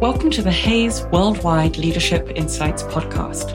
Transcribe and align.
Welcome 0.00 0.30
to 0.32 0.42
the 0.42 0.52
Hays 0.52 1.06
Worldwide 1.06 1.78
Leadership 1.78 2.30
Insights 2.36 2.82
podcast. 2.82 3.54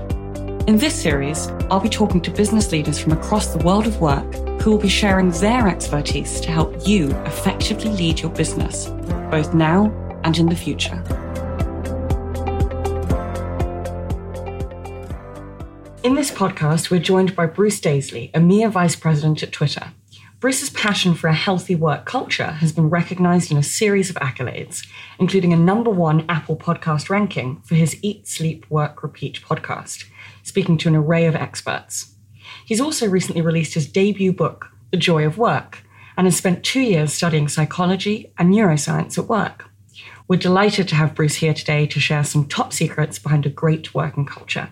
In 0.67 0.75
this 0.75 0.99
series, 0.99 1.49
I'll 1.69 1.79
be 1.79 1.87
talking 1.87 2.19
to 2.21 2.31
business 2.31 2.71
leaders 2.71 2.97
from 2.97 3.11
across 3.11 3.53
the 3.53 3.63
world 3.63 3.85
of 3.85 4.01
work 4.01 4.33
who 4.59 4.71
will 4.71 4.79
be 4.79 4.89
sharing 4.89 5.29
their 5.29 5.67
expertise 5.67 6.41
to 6.41 6.49
help 6.49 6.87
you 6.87 7.11
effectively 7.25 7.91
lead 7.91 8.21
your 8.21 8.31
business, 8.31 8.87
both 9.29 9.53
now 9.53 9.91
and 10.23 10.35
in 10.39 10.47
the 10.47 10.55
future. 10.55 10.95
In 16.03 16.15
this 16.15 16.31
podcast, 16.31 16.89
we're 16.89 17.01
joined 17.01 17.35
by 17.35 17.45
Bruce 17.45 17.79
Daisley, 17.79 18.31
EMEA 18.31 18.71
Vice 18.71 18.95
President 18.95 19.43
at 19.43 19.51
Twitter. 19.51 19.91
Bruce's 20.41 20.71
passion 20.71 21.13
for 21.13 21.27
a 21.27 21.35
healthy 21.35 21.75
work 21.75 22.07
culture 22.07 22.53
has 22.53 22.71
been 22.71 22.89
recognized 22.89 23.51
in 23.51 23.57
a 23.57 23.63
series 23.63 24.09
of 24.09 24.15
accolades, 24.15 24.87
including 25.19 25.53
a 25.53 25.55
number 25.55 25.91
one 25.91 26.25
Apple 26.27 26.57
podcast 26.57 27.11
ranking 27.11 27.61
for 27.61 27.75
his 27.75 27.95
Eat, 28.01 28.27
Sleep, 28.27 28.65
Work, 28.67 29.03
Repeat 29.03 29.39
podcast, 29.43 30.05
speaking 30.41 30.79
to 30.79 30.89
an 30.89 30.95
array 30.95 31.27
of 31.27 31.35
experts. 31.35 32.15
He's 32.65 32.81
also 32.81 33.07
recently 33.07 33.43
released 33.43 33.75
his 33.75 33.87
debut 33.87 34.33
book, 34.33 34.69
The 34.89 34.97
Joy 34.97 35.27
of 35.27 35.37
Work, 35.37 35.83
and 36.17 36.25
has 36.25 36.37
spent 36.37 36.63
two 36.63 36.81
years 36.81 37.13
studying 37.13 37.47
psychology 37.47 38.33
and 38.39 38.51
neuroscience 38.51 39.19
at 39.19 39.29
work. 39.29 39.65
We're 40.27 40.37
delighted 40.37 40.87
to 40.87 40.95
have 40.95 41.13
Bruce 41.13 41.35
here 41.35 41.53
today 41.53 41.85
to 41.85 41.99
share 41.99 42.23
some 42.23 42.47
top 42.47 42.73
secrets 42.73 43.19
behind 43.19 43.45
a 43.45 43.49
great 43.49 43.93
working 43.93 44.25
culture. 44.25 44.71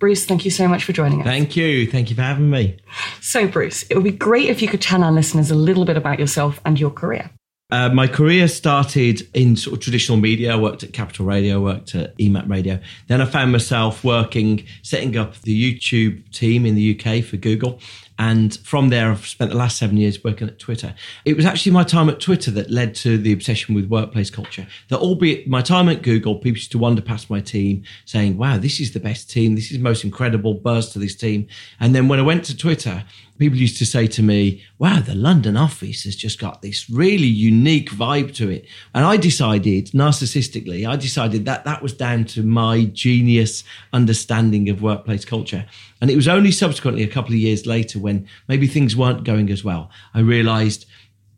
Bruce, 0.00 0.24
thank 0.24 0.46
you 0.46 0.50
so 0.50 0.66
much 0.66 0.82
for 0.82 0.92
joining 0.92 1.20
us. 1.20 1.26
Thank 1.26 1.56
you. 1.56 1.86
Thank 1.86 2.08
you 2.08 2.16
for 2.16 2.22
having 2.22 2.48
me. 2.48 2.78
So, 3.20 3.46
Bruce, 3.46 3.84
it 3.84 3.94
would 3.94 4.04
be 4.04 4.10
great 4.10 4.48
if 4.48 4.62
you 4.62 4.66
could 4.66 4.80
tell 4.80 5.04
our 5.04 5.12
listeners 5.12 5.50
a 5.50 5.54
little 5.54 5.84
bit 5.84 5.98
about 5.98 6.18
yourself 6.18 6.58
and 6.64 6.80
your 6.80 6.90
career. 6.90 7.30
Uh, 7.70 7.90
my 7.90 8.08
career 8.08 8.48
started 8.48 9.28
in 9.34 9.56
sort 9.56 9.76
of 9.76 9.80
traditional 9.82 10.18
media. 10.18 10.54
I 10.54 10.56
worked 10.56 10.82
at 10.82 10.92
Capital 10.92 11.26
Radio, 11.26 11.60
worked 11.60 11.94
at 11.94 12.16
EMAP 12.18 12.48
Radio. 12.48 12.80
Then 13.06 13.20
I 13.20 13.26
found 13.26 13.52
myself 13.52 14.02
working, 14.02 14.66
setting 14.82 15.16
up 15.16 15.36
the 15.42 15.54
YouTube 15.80 16.32
team 16.32 16.66
in 16.66 16.74
the 16.74 16.98
UK 16.98 17.22
for 17.22 17.36
Google. 17.36 17.78
And 18.20 18.54
from 18.58 18.90
there, 18.90 19.10
I've 19.10 19.26
spent 19.26 19.50
the 19.50 19.56
last 19.56 19.78
seven 19.78 19.96
years 19.96 20.22
working 20.22 20.46
at 20.46 20.58
Twitter. 20.58 20.94
It 21.24 21.36
was 21.36 21.46
actually 21.46 21.72
my 21.72 21.84
time 21.84 22.10
at 22.10 22.20
Twitter 22.20 22.50
that 22.50 22.70
led 22.70 22.94
to 22.96 23.16
the 23.16 23.32
obsession 23.32 23.74
with 23.74 23.86
workplace 23.86 24.28
culture. 24.28 24.66
That 24.88 24.98
albeit 24.98 25.48
my 25.48 25.62
time 25.62 25.88
at 25.88 26.02
Google, 26.02 26.34
people 26.34 26.58
used 26.58 26.70
to 26.72 26.78
wander 26.78 27.00
past 27.00 27.30
my 27.30 27.40
team 27.40 27.82
saying, 28.04 28.36
wow, 28.36 28.58
this 28.58 28.78
is 28.78 28.92
the 28.92 29.00
best 29.00 29.30
team. 29.30 29.54
This 29.54 29.72
is 29.72 29.78
most 29.78 30.04
incredible 30.04 30.52
buzz 30.52 30.92
to 30.92 30.98
this 30.98 31.16
team. 31.16 31.48
And 31.80 31.94
then 31.94 32.08
when 32.08 32.18
I 32.18 32.22
went 32.22 32.44
to 32.44 32.56
Twitter, 32.56 33.04
people 33.38 33.58
used 33.58 33.78
to 33.78 33.86
say 33.86 34.06
to 34.06 34.22
me, 34.22 34.62
wow, 34.78 35.00
the 35.00 35.14
London 35.14 35.56
office 35.56 36.04
has 36.04 36.14
just 36.14 36.38
got 36.38 36.60
this 36.60 36.90
really 36.90 37.26
unique 37.26 37.90
vibe 37.90 38.34
to 38.34 38.50
it. 38.50 38.66
And 38.94 39.06
I 39.06 39.16
decided, 39.16 39.86
narcissistically, 39.92 40.86
I 40.86 40.96
decided 40.96 41.46
that 41.46 41.64
that 41.64 41.82
was 41.82 41.94
down 41.94 42.26
to 42.26 42.42
my 42.42 42.84
genius 42.84 43.64
understanding 43.94 44.68
of 44.68 44.82
workplace 44.82 45.24
culture. 45.24 45.64
And 46.02 46.10
it 46.10 46.16
was 46.16 46.28
only 46.28 46.52
subsequently, 46.52 47.02
a 47.02 47.08
couple 47.08 47.32
of 47.32 47.38
years 47.38 47.66
later, 47.66 47.98
when 47.98 48.09
maybe 48.48 48.66
things 48.66 48.96
weren't 48.96 49.24
going 49.24 49.50
as 49.50 49.64
well, 49.64 49.90
I 50.14 50.20
realized 50.20 50.86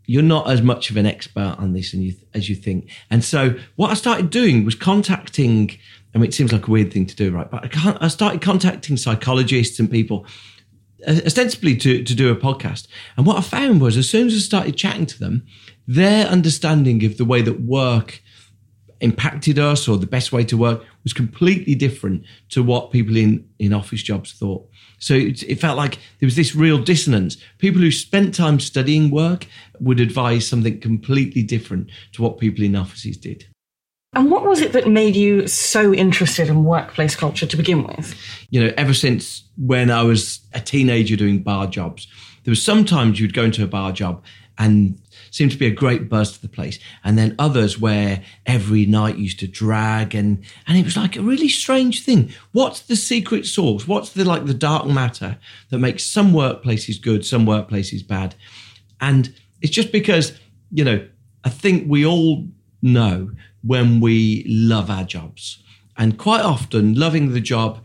you're 0.06 0.22
not 0.22 0.50
as 0.50 0.62
much 0.62 0.90
of 0.90 0.96
an 0.96 1.06
expert 1.06 1.56
on 1.58 1.72
this 1.72 1.94
as 2.34 2.48
you 2.48 2.56
think. 2.56 2.90
And 3.10 3.24
so 3.24 3.54
what 3.76 3.90
I 3.90 3.94
started 3.94 4.30
doing 4.30 4.64
was 4.64 4.74
contacting, 4.74 5.70
I 6.14 6.18
mean, 6.18 6.28
it 6.28 6.34
seems 6.34 6.52
like 6.52 6.66
a 6.66 6.70
weird 6.70 6.92
thing 6.92 7.06
to 7.06 7.16
do, 7.16 7.30
right? 7.30 7.50
But 7.50 7.74
I, 7.76 7.96
I 8.00 8.08
started 8.08 8.42
contacting 8.42 8.96
psychologists 8.96 9.78
and 9.78 9.90
people 9.90 10.26
uh, 11.06 11.20
ostensibly 11.24 11.76
to, 11.76 12.02
to 12.02 12.14
do 12.14 12.30
a 12.30 12.36
podcast. 12.36 12.88
And 13.16 13.26
what 13.26 13.38
I 13.38 13.42
found 13.42 13.80
was 13.80 13.96
as 13.96 14.10
soon 14.10 14.26
as 14.26 14.34
I 14.34 14.38
started 14.38 14.76
chatting 14.76 15.06
to 15.06 15.18
them, 15.18 15.46
their 15.86 16.26
understanding 16.26 17.04
of 17.04 17.16
the 17.16 17.24
way 17.24 17.42
that 17.42 17.60
work 17.60 18.22
impacted 19.02 19.58
us 19.58 19.88
or 19.88 19.98
the 19.98 20.06
best 20.06 20.32
way 20.32 20.44
to 20.44 20.56
work 20.56 20.84
was 21.02 21.12
completely 21.12 21.74
different 21.74 22.24
to 22.50 22.62
what 22.62 22.92
people 22.92 23.16
in, 23.16 23.46
in 23.58 23.72
office 23.72 24.02
jobs 24.02 24.32
thought. 24.32 24.66
So 24.98 25.14
it, 25.14 25.42
it, 25.42 25.60
felt 25.60 25.76
like 25.76 25.98
there 26.20 26.26
was 26.26 26.36
this 26.36 26.54
real 26.54 26.78
dissonance. 26.78 27.36
People 27.58 27.80
who 27.80 27.90
spent 27.90 28.34
time 28.34 28.60
studying 28.60 29.10
work 29.10 29.46
would 29.80 29.98
advise 29.98 30.46
something 30.46 30.80
completely 30.80 31.42
different 31.42 31.90
to 32.12 32.22
what 32.22 32.38
people 32.38 32.64
in 32.64 32.76
offices 32.76 33.16
did. 33.16 33.46
And 34.14 34.30
what 34.30 34.44
was 34.44 34.60
it 34.60 34.72
that 34.74 34.88
made 34.88 35.16
you 35.16 35.48
so 35.48 35.92
interested 35.92 36.48
in 36.48 36.64
workplace 36.64 37.16
culture 37.16 37.46
to 37.46 37.56
begin 37.56 37.84
with? 37.84 38.14
You 38.50 38.62
know, 38.62 38.72
ever 38.76 38.94
since 38.94 39.42
when 39.56 39.90
I 39.90 40.02
was 40.02 40.40
a 40.52 40.60
teenager 40.60 41.16
doing 41.16 41.42
bar 41.42 41.66
jobs, 41.66 42.06
there 42.44 42.52
was 42.52 42.62
sometimes 42.62 43.18
you'd 43.18 43.34
go 43.34 43.44
into 43.44 43.64
a 43.64 43.68
bar 43.68 43.90
job 43.90 44.22
and 44.58 45.00
seemed 45.32 45.50
to 45.50 45.58
be 45.58 45.66
a 45.66 45.72
great 45.72 46.08
buzz 46.08 46.32
to 46.32 46.42
the 46.42 46.48
place. 46.48 46.78
And 47.02 47.18
then 47.18 47.34
others 47.38 47.80
where 47.80 48.22
every 48.46 48.86
night 48.86 49.16
used 49.16 49.40
to 49.40 49.48
drag 49.48 50.14
and 50.14 50.44
and 50.68 50.78
it 50.78 50.84
was 50.84 50.96
like 50.96 51.16
a 51.16 51.22
really 51.22 51.48
strange 51.48 52.04
thing. 52.04 52.32
What's 52.52 52.82
the 52.82 52.94
secret 52.94 53.46
sauce? 53.46 53.88
What's 53.88 54.10
the 54.10 54.24
like 54.24 54.46
the 54.46 54.54
dark 54.54 54.86
matter 54.86 55.38
that 55.70 55.78
makes 55.78 56.04
some 56.04 56.32
workplaces 56.32 57.02
good, 57.02 57.26
some 57.26 57.46
workplaces 57.46 58.06
bad? 58.06 58.36
And 59.00 59.34
it's 59.60 59.72
just 59.72 59.90
because, 59.90 60.38
you 60.70 60.84
know, 60.84 61.04
I 61.44 61.48
think 61.48 61.90
we 61.90 62.06
all 62.06 62.46
know 62.82 63.32
when 63.62 64.00
we 64.00 64.44
love 64.46 64.90
our 64.90 65.04
jobs. 65.04 65.58
And 65.96 66.18
quite 66.18 66.42
often 66.42 66.94
loving 66.94 67.32
the 67.32 67.40
job 67.40 67.84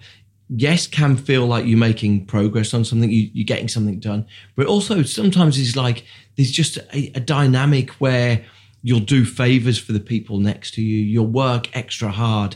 yes, 0.50 0.88
can 0.88 1.18
feel 1.18 1.46
like 1.46 1.66
you're 1.66 1.78
making 1.78 2.26
progress 2.26 2.74
on 2.74 2.86
something, 2.86 3.10
you, 3.10 3.44
are 3.44 3.46
getting 3.46 3.68
something 3.68 4.00
done, 4.00 4.26
but 4.56 4.66
also 4.68 5.04
sometimes 5.04 5.60
it's 5.60 5.76
like 5.76 6.06
there's 6.36 6.52
just 6.52 6.78
a, 6.78 7.12
a, 7.16 7.20
dynamic 7.20 7.92
where 8.00 8.46
you'll 8.82 9.00
do 9.00 9.26
favors 9.26 9.78
for 9.78 9.92
the 9.92 10.00
people 10.00 10.40
next 10.40 10.74
to 10.76 10.82
you, 10.82 10.98
you'll 10.98 11.26
work 11.26 11.76
extra 11.76 12.10
hard 12.10 12.56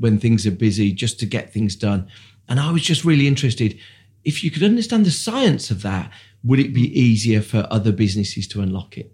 when 0.00 0.18
things 0.18 0.46
are 0.46 0.50
busy 0.50 0.92
just 0.92 1.20
to 1.20 1.26
get 1.26 1.52
things 1.52 1.76
done. 1.76 2.08
And 2.48 2.58
I 2.58 2.72
was 2.72 2.82
just 2.82 3.04
really 3.04 3.28
interested 3.28 3.78
if 4.24 4.44
you 4.44 4.50
could 4.50 4.62
understand 4.62 5.06
the 5.06 5.10
science 5.10 5.70
of 5.70 5.82
that, 5.82 6.12
would 6.44 6.58
it 6.58 6.74
be 6.74 6.98
easier 6.98 7.40
for 7.40 7.66
other 7.70 7.92
businesses 7.92 8.46
to 8.48 8.60
unlock 8.60 8.98
it? 8.98 9.12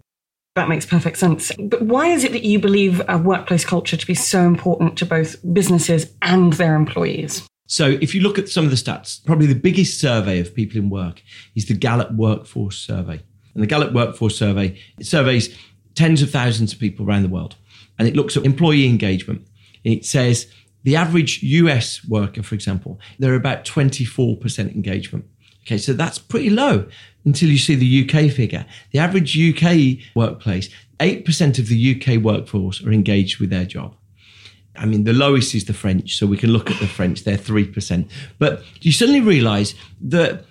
That 0.55 0.69
makes 0.69 0.85
perfect 0.85 1.17
sense. 1.17 1.51
But 1.57 1.81
why 1.83 2.07
is 2.07 2.23
it 2.23 2.31
that 2.31 2.43
you 2.43 2.59
believe 2.59 3.01
a 3.07 3.17
workplace 3.17 3.65
culture 3.65 3.97
to 3.97 4.07
be 4.07 4.13
so 4.13 4.41
important 4.41 4.97
to 4.97 5.05
both 5.05 5.35
businesses 5.53 6.13
and 6.21 6.53
their 6.53 6.75
employees? 6.75 7.47
So, 7.67 7.97
if 8.01 8.13
you 8.13 8.21
look 8.21 8.37
at 8.37 8.47
some 8.47 8.63
of 8.63 8.69
the 8.69 8.77
stats, 8.77 9.23
probably 9.25 9.47
the 9.47 9.55
biggest 9.55 9.99
survey 9.99 10.39
of 10.39 10.53
people 10.53 10.77
in 10.77 10.89
work 10.89 11.23
is 11.55 11.65
the 11.65 11.73
Gallup 11.73 12.11
Workforce 12.11 12.77
Survey. 12.77 13.21
And 13.53 13.63
the 13.63 13.67
Gallup 13.67 13.93
Workforce 13.93 14.37
Survey 14.37 14.79
it 14.99 15.07
surveys 15.07 15.57
tens 15.95 16.21
of 16.21 16.29
thousands 16.29 16.73
of 16.73 16.79
people 16.79 17.07
around 17.07 17.23
the 17.23 17.29
world. 17.29 17.55
And 17.97 18.07
it 18.07 18.15
looks 18.15 18.37
at 18.37 18.45
employee 18.45 18.85
engagement. 18.85 19.47
It 19.83 20.05
says 20.05 20.47
the 20.83 20.95
average 20.95 21.41
US 21.41 22.05
worker, 22.05 22.43
for 22.43 22.53
example, 22.53 22.99
they're 23.17 23.33
about 23.33 23.65
24% 23.65 24.75
engagement. 24.75 25.25
Okay, 25.65 25.79
so 25.79 25.93
that's 25.93 26.19
pretty 26.19 26.51
low 26.51 26.87
until 27.25 27.49
you 27.49 27.57
see 27.57 27.73
the 27.73 28.03
UK 28.03 28.31
figure. 28.31 28.67
The 28.91 28.99
average 28.99 29.35
UK 29.35 30.05
workplace, 30.15 30.69
8% 30.99 31.57
of 31.57 31.67
the 31.67 31.95
UK 31.95 32.21
workforce 32.21 32.83
are 32.83 32.91
engaged 32.91 33.39
with 33.39 33.49
their 33.49 33.65
job. 33.65 33.95
I 34.77 34.85
mean, 34.85 35.03
the 35.03 35.13
lowest 35.13 35.55
is 35.55 35.65
the 35.65 35.73
French, 35.73 36.17
so 36.17 36.25
we 36.25 36.37
can 36.37 36.51
look 36.51 36.69
at 36.69 36.79
the 36.79 36.87
French, 36.87 37.23
they're 37.23 37.37
3%. 37.37 38.09
But 38.39 38.63
you 38.81 38.91
suddenly 38.91 39.21
realize 39.21 39.75
that 40.01 40.45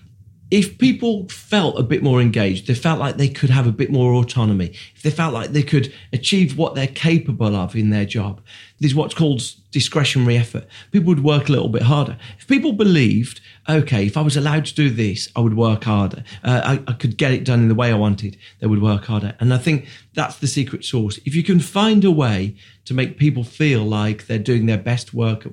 if 0.51 0.79
people 0.79 1.29
felt 1.29 1.79
a 1.79 1.83
bit 1.83 2.03
more 2.03 2.21
engaged, 2.21 2.67
they 2.67 2.75
felt 2.75 3.01
like 3.01 3.17
they 3.17 3.29
could 3.29 3.51
have 3.51 3.67
a 3.67 3.73
bit 3.73 3.91
more 3.91 4.13
autonomy, 4.15 4.73
if 4.95 5.03
they 5.03 5.11
felt 5.11 5.33
like 5.33 5.51
they 5.51 5.63
could 5.63 5.93
achieve 6.13 6.59
what 6.59 6.75
they're 6.75 6.87
capable 6.87 7.57
of 7.57 7.75
in 7.75 7.91
their 7.91 8.05
job, 8.05 8.41
there's 8.79 8.95
what's 8.95 9.15
called 9.15 9.43
discretionary 9.71 10.37
effort. 10.37 10.67
People 10.93 11.09
would 11.09 11.25
work 11.25 11.49
a 11.49 11.53
little 11.53 11.69
bit 11.69 11.83
harder. 11.83 12.19
If 12.39 12.47
people 12.47 12.73
believed, 12.73 13.41
okay, 13.69 14.07
if 14.07 14.17
I 14.17 14.21
was 14.21 14.37
allowed 14.37 14.67
to 14.67 14.75
do 14.75 14.91
this, 14.91 15.29
I 15.35 15.41
would 15.41 15.57
work 15.57 15.85
harder. 15.85 16.23
Uh, 16.45 16.79
I, 16.87 16.91
I 16.91 16.95
could 16.95 17.17
get 17.17 17.33
it 17.33 17.45
done 17.45 17.61
in 17.61 17.69
the 17.69 17.75
way 17.75 17.91
I 17.91 17.97
wanted, 17.97 18.37
they 18.61 18.67
would 18.67 18.83
work 18.83 19.07
harder. 19.07 19.35
And 19.41 19.53
I 19.53 19.59
think 19.59 19.89
that's 20.13 20.39
the 20.39 20.47
secret 20.47 20.85
sauce. 20.85 21.19
If 21.25 21.35
you 21.35 21.43
can 21.43 21.59
find 21.59 22.05
a 22.05 22.11
way 22.11 22.57
to 22.85 22.95
make 22.95 23.19
people 23.19 23.45
feel 23.45 23.83
like 23.83 24.27
they're 24.27 24.39
doing 24.39 24.67
their 24.67 24.79
best 24.79 25.15
work 25.15 25.47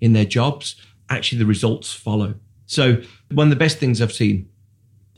in 0.00 0.12
their 0.12 0.24
jobs, 0.24 0.76
actually 1.10 1.38
the 1.38 1.46
results 1.46 1.92
follow. 1.92 2.34
So 2.66 3.02
one 3.30 3.46
of 3.46 3.50
the 3.50 3.56
best 3.56 3.78
things 3.78 4.00
I've 4.00 4.12
seen, 4.12 4.48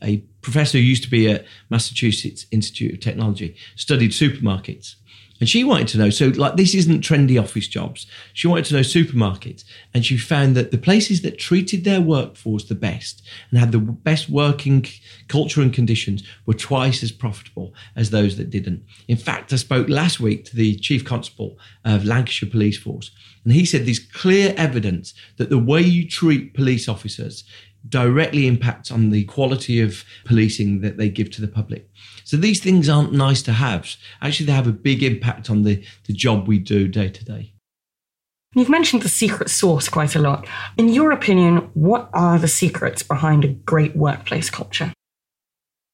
a 0.03 0.19
professor 0.41 0.79
who 0.79 0.85
used 0.85 1.03
to 1.05 1.11
be 1.11 1.29
at 1.29 1.45
Massachusetts 1.71 2.47
Institute 2.51 2.95
of 2.95 3.01
Technology, 3.01 3.57
studied 3.77 4.13
supermarkets. 4.13 4.95
And 5.41 5.49
she 5.49 5.63
wanted 5.63 5.89
to 5.89 5.99
know, 5.99 6.11
so 6.11 6.29
like 6.29 6.57
this 6.57 6.75
isn't 6.75 7.05
trendy 7.05 7.41
office 7.41 7.69
jobs. 7.69 8.07
She 8.33 8.49
wanted 8.49 8.65
to 8.67 8.75
know 8.75 8.81
supermarkets. 8.81 9.63
And 9.95 10.05
she 10.05 10.19
found 10.19 10.57
that 10.57 10.73
the 10.73 10.79
places 10.79 11.23
that 11.23 11.39
treated 11.39 11.85
their 11.85 12.01
workforce 12.01 12.65
the 12.65 12.75
best 12.75 13.23
and 13.51 13.61
had 13.61 13.71
the 13.71 13.79
best 13.79 14.29
working 14.29 14.85
culture 15.29 15.61
and 15.63 15.73
conditions 15.73 16.25
were 16.45 16.55
twice 16.55 17.03
as 17.03 17.13
profitable 17.13 17.73
as 17.95 18.11
those 18.11 18.37
that 18.37 18.51
didn't. 18.51 18.85
In 19.07 19.17
fact, 19.17 19.53
I 19.53 19.57
spoke 19.57 19.89
last 19.89 20.19
week 20.19 20.45
to 20.47 20.57
the 20.57 20.75
chief 20.77 21.05
constable 21.05 21.57
of 21.85 22.05
Lancashire 22.05 22.51
Police 22.51 22.79
Force, 22.79 23.13
and 23.45 23.53
he 23.53 23.65
said 23.65 23.87
there's 23.87 23.99
clear 23.99 24.55
evidence 24.57 25.15
that 25.37 25.51
the 25.51 25.59
way 25.59 25.81
you 25.81 26.09
treat 26.09 26.55
police 26.55 26.89
officers 26.89 27.45
directly 27.89 28.47
impacts 28.47 28.91
on 28.91 29.11
the 29.11 29.25
quality 29.25 29.81
of 29.81 30.05
policing 30.25 30.81
that 30.81 30.97
they 30.97 31.09
give 31.09 31.31
to 31.33 31.41
the 31.41 31.49
public. 31.49 31.89
So 32.25 32.37
these 32.37 32.61
things 32.61 32.89
aren't 32.89 33.13
nice 33.13 33.43
to 33.43 33.53
have. 33.53 33.97
Actually, 34.21 34.47
they 34.47 34.53
have 34.53 34.67
a 34.67 34.73
big 34.73 35.03
impact 35.03 35.49
on 35.51 35.63
the, 35.63 35.85
the 36.07 36.13
job 36.13 36.47
we 36.47 36.59
do 36.59 36.89
day 36.89 37.09
to 37.09 37.25
day. 37.25 37.55
You've 38.55 38.69
mentioned 38.69 39.03
the 39.03 39.09
secret 39.09 39.51
sauce 39.51 39.89
quite 39.89 40.15
a 40.17 40.19
lot. 40.19 40.47
In 40.77 40.89
your 40.89 41.13
opinion, 41.13 41.71
what 41.75 42.09
are 42.13 42.39
the 42.39 42.49
secrets 42.49 43.03
behind 43.03 43.45
a 43.45 43.49
great 43.49 43.95
workplace 43.95 44.51
culture? 44.51 44.93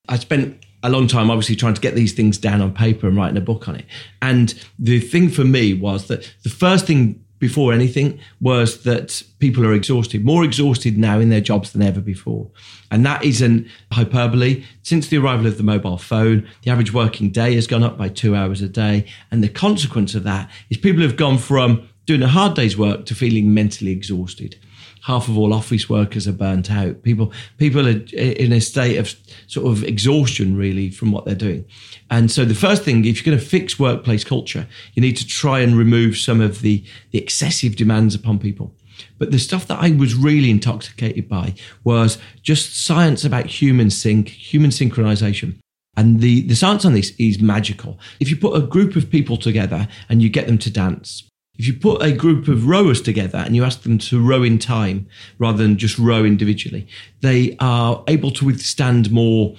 I 0.09 0.19
spent 0.19 0.65
a 0.83 0.91
long 0.91 1.07
time 1.07 1.31
obviously 1.31 1.57
trying 1.57 1.75
to 1.75 1.81
get 1.81 1.95
these 1.95 2.13
things 2.13 2.39
down 2.39 2.61
on 2.61 2.73
paper 2.73 3.09
and 3.09 3.17
writing 3.17 3.39
a 3.39 3.41
book 3.41 3.69
on 3.69 3.77
it. 3.77 3.87
And 4.21 4.55
the 4.79 5.01
thing 5.01 5.31
for 5.31 5.45
me 5.45 5.75
was 5.75 6.09
that 6.09 6.33
the 6.43 6.51
first 6.51 6.87
thing 6.87 7.24
before 7.39 7.73
anything 7.73 8.19
was 8.41 8.85
that 8.85 9.23
people 9.39 9.67
are 9.67 9.75
exhausted, 9.75 10.25
more 10.25 10.45
exhausted 10.45 10.97
now 10.97 11.19
in 11.19 11.29
their 11.29 11.41
jobs 11.41 11.73
than 11.73 11.83
ever 11.83 12.01
before. 12.01 12.51
And 12.91 13.05
that 13.05 13.25
isn't 13.25 13.67
hyperbole. 13.93 14.65
Since 14.83 15.09
the 15.09 15.19
arrival 15.19 15.47
of 15.47 15.57
the 15.57 15.63
mobile 15.63 15.99
phone, 15.99 16.49
the 16.63 16.71
average 16.71 16.93
working 16.93 17.31
day 17.31 17.55
has 17.55 17.67
gone 17.67 17.83
up 17.83 17.99
by 17.99 18.09
two 18.09 18.35
hours 18.35 18.63
a 18.63 18.69
day. 18.69 19.07
And 19.31 19.43
the 19.43 19.49
consequence 19.49 20.15
of 20.15 20.25
that 20.25 20.51
is 20.71 20.77
people 20.77 21.03
have 21.03 21.17
gone 21.17 21.39
from 21.39 21.89
doing 22.07 22.23
a 22.23 22.29
hard 22.29 22.55
day's 22.55 22.77
work 22.77 23.07
to 23.07 23.15
feeling 23.15 23.53
mentally 23.53 23.91
exhausted. 23.91 24.57
Half 25.07 25.29
of 25.29 25.37
all 25.37 25.53
office 25.53 25.89
workers 25.89 26.27
are 26.27 26.33
burnt 26.33 26.71
out. 26.71 27.03
People, 27.03 27.33
people 27.59 27.87
are 27.87 28.03
in 28.15 28.53
a 28.53 28.61
state 28.61 28.97
of 28.97 29.15
sort 29.47 29.67
of 29.67 29.85
exhaustion, 29.85 30.57
really, 30.57 30.91
from 30.91 31.13
what 31.13 31.25
they're 31.25 31.35
doing. 31.35 31.65
And 32.11 32.31
so, 32.31 32.45
the 32.45 32.55
first 32.55 32.85
thing, 32.85 33.05
if 33.05 33.17
you're 33.17 33.35
going 33.35 33.43
to 33.43 33.51
fix 33.51 33.79
workplace 33.79 34.25
culture, 34.25 34.67
you 34.95 35.03
need 35.03 35.17
to 35.19 35.27
try 35.27 35.61
and 35.61 35.77
remove 35.77 36.17
some 36.17 36.41
of 36.41 36.63
the, 36.63 36.83
the 37.11 37.19
excessive 37.19 37.77
demands 37.77 38.15
upon 38.15 38.39
people. 38.39 38.75
But 39.19 39.31
the 39.31 39.39
stuff 39.39 39.67
that 39.69 39.79
I 39.81 39.91
was 39.91 40.15
really 40.15 40.51
intoxicated 40.51 41.29
by 41.29 41.55
was 41.83 42.19
just 42.43 42.85
science 42.85 43.25
about 43.25 43.47
human 43.47 43.91
sync, 43.91 44.29
human 44.29 44.71
synchronization. 44.71 45.59
And 45.97 46.21
the, 46.21 46.43
the 46.43 46.57
science 46.57 46.85
on 46.85 46.95
this 46.95 47.13
is 47.19 47.41
magical. 47.41 47.99
If 48.19 48.31
you 48.31 48.37
put 48.37 48.57
a 48.57 48.67
group 48.67 48.97
of 48.97 49.11
people 49.11 49.37
together 49.37 49.87
and 50.09 50.23
you 50.23 50.29
get 50.29 50.47
them 50.47 50.59
to 50.59 50.71
dance, 50.71 51.29
if 51.57 51.67
you 51.67 51.75
put 51.75 52.03
a 52.03 52.13
group 52.13 52.49
of 52.49 52.67
rowers 52.67 53.01
together 53.01 53.39
and 53.39 53.55
you 53.55 53.65
ask 53.65 53.83
them 53.83 53.99
to 53.99 54.25
row 54.25 54.43
in 54.43 54.59
time 54.59 55.07
rather 55.39 55.59
than 55.59 55.77
just 55.79 55.99
row 55.99 56.25
individually, 56.25 56.87
they 57.21 57.57
are 57.61 58.03
able 58.09 58.31
to 58.33 58.45
withstand 58.45 59.11
more. 59.11 59.57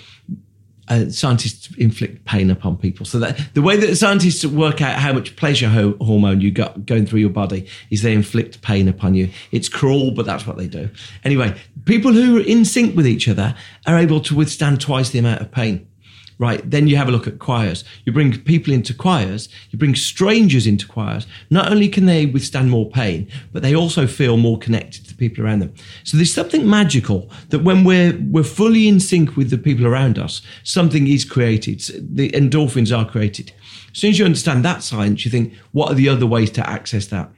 Uh, 0.88 1.10
scientists 1.10 1.76
inflict 1.78 2.24
pain 2.26 2.52
upon 2.52 2.78
people. 2.78 3.08
So 3.08 3.18
that 3.18 3.42
the 3.56 3.64
way 3.64 3.76
that 3.76 3.96
scientists 3.96 4.46
work 4.46 4.82
out 4.82 5.00
how 5.00 5.14
much 5.14 5.36
pleasure 5.36 5.68
ho- 5.68 5.98
hormone 6.00 6.42
you 6.42 6.52
got 6.52 6.86
going 6.86 7.08
through 7.08 7.22
your 7.22 7.32
body 7.32 7.68
is 7.90 8.04
they 8.04 8.14
inflict 8.14 8.62
pain 8.62 8.88
upon 8.88 9.16
you. 9.16 9.32
It's 9.52 9.68
cruel, 9.68 10.12
but 10.12 10.28
that's 10.28 10.46
what 10.46 10.58
they 10.58 10.68
do. 10.68 10.92
Anyway, 11.24 11.60
people 11.86 12.14
who 12.14 12.38
are 12.38 12.46
in 12.46 12.66
sync 12.66 12.96
with 12.96 13.08
each 13.08 13.28
other 13.28 13.56
are 13.88 13.98
able 13.98 14.20
to 14.20 14.36
withstand 14.36 14.80
twice 14.80 15.10
the 15.10 15.18
amount 15.18 15.42
of 15.42 15.52
pain 15.52 15.88
right? 16.38 16.70
Then 16.70 16.88
you 16.88 16.98
have 16.98 17.08
a 17.08 17.12
look 17.12 17.28
at 17.28 17.40
choirs. 17.40 17.84
You 18.06 18.12
bring 18.12 18.40
people 18.42 18.74
into 18.74 18.94
choirs, 18.94 19.50
you 19.70 19.80
bring 19.80 19.96
strangers 19.96 20.68
into 20.68 20.88
choirs. 20.88 21.28
Not 21.50 21.72
only 21.72 21.88
can 21.88 22.06
they 22.06 22.26
withstand 22.26 22.70
more 22.70 22.90
pain, 22.90 23.30
but 23.54 23.62
they 23.62 23.76
also 23.76 24.08
feel 24.08 24.38
more 24.38 24.58
connected 24.58 25.06
to 25.06 25.10
the 25.10 25.18
people 25.18 25.44
around 25.44 25.60
them. 25.60 25.74
So 26.04 26.18
there's 26.18 26.34
something 26.34 26.70
magical 26.70 27.30
that 27.50 27.64
when 27.64 27.84
we're 27.84 28.18
we're 28.30 28.44
fully 28.44 28.88
in 28.88 29.00
sync 29.00 29.36
with 29.36 29.50
the 29.50 29.58
people 29.58 29.88
around 29.88 30.20
us, 30.20 30.42
something 30.64 31.08
is 31.08 31.26
created. 31.26 31.82
The 32.16 32.30
endorphins 32.32 32.96
are 32.96 33.10
created. 33.10 33.54
As 33.92 34.00
soon 34.00 34.10
as 34.10 34.20
you 34.20 34.26
understand 34.26 34.66
that 34.66 34.84
science, 34.84 35.24
you 35.24 35.32
think, 35.32 35.54
what 35.72 35.90
are 35.92 35.96
the 35.96 36.10
other 36.10 36.26
ways 36.26 36.52
to 36.52 36.70
access 36.70 37.08
that? 37.08 37.32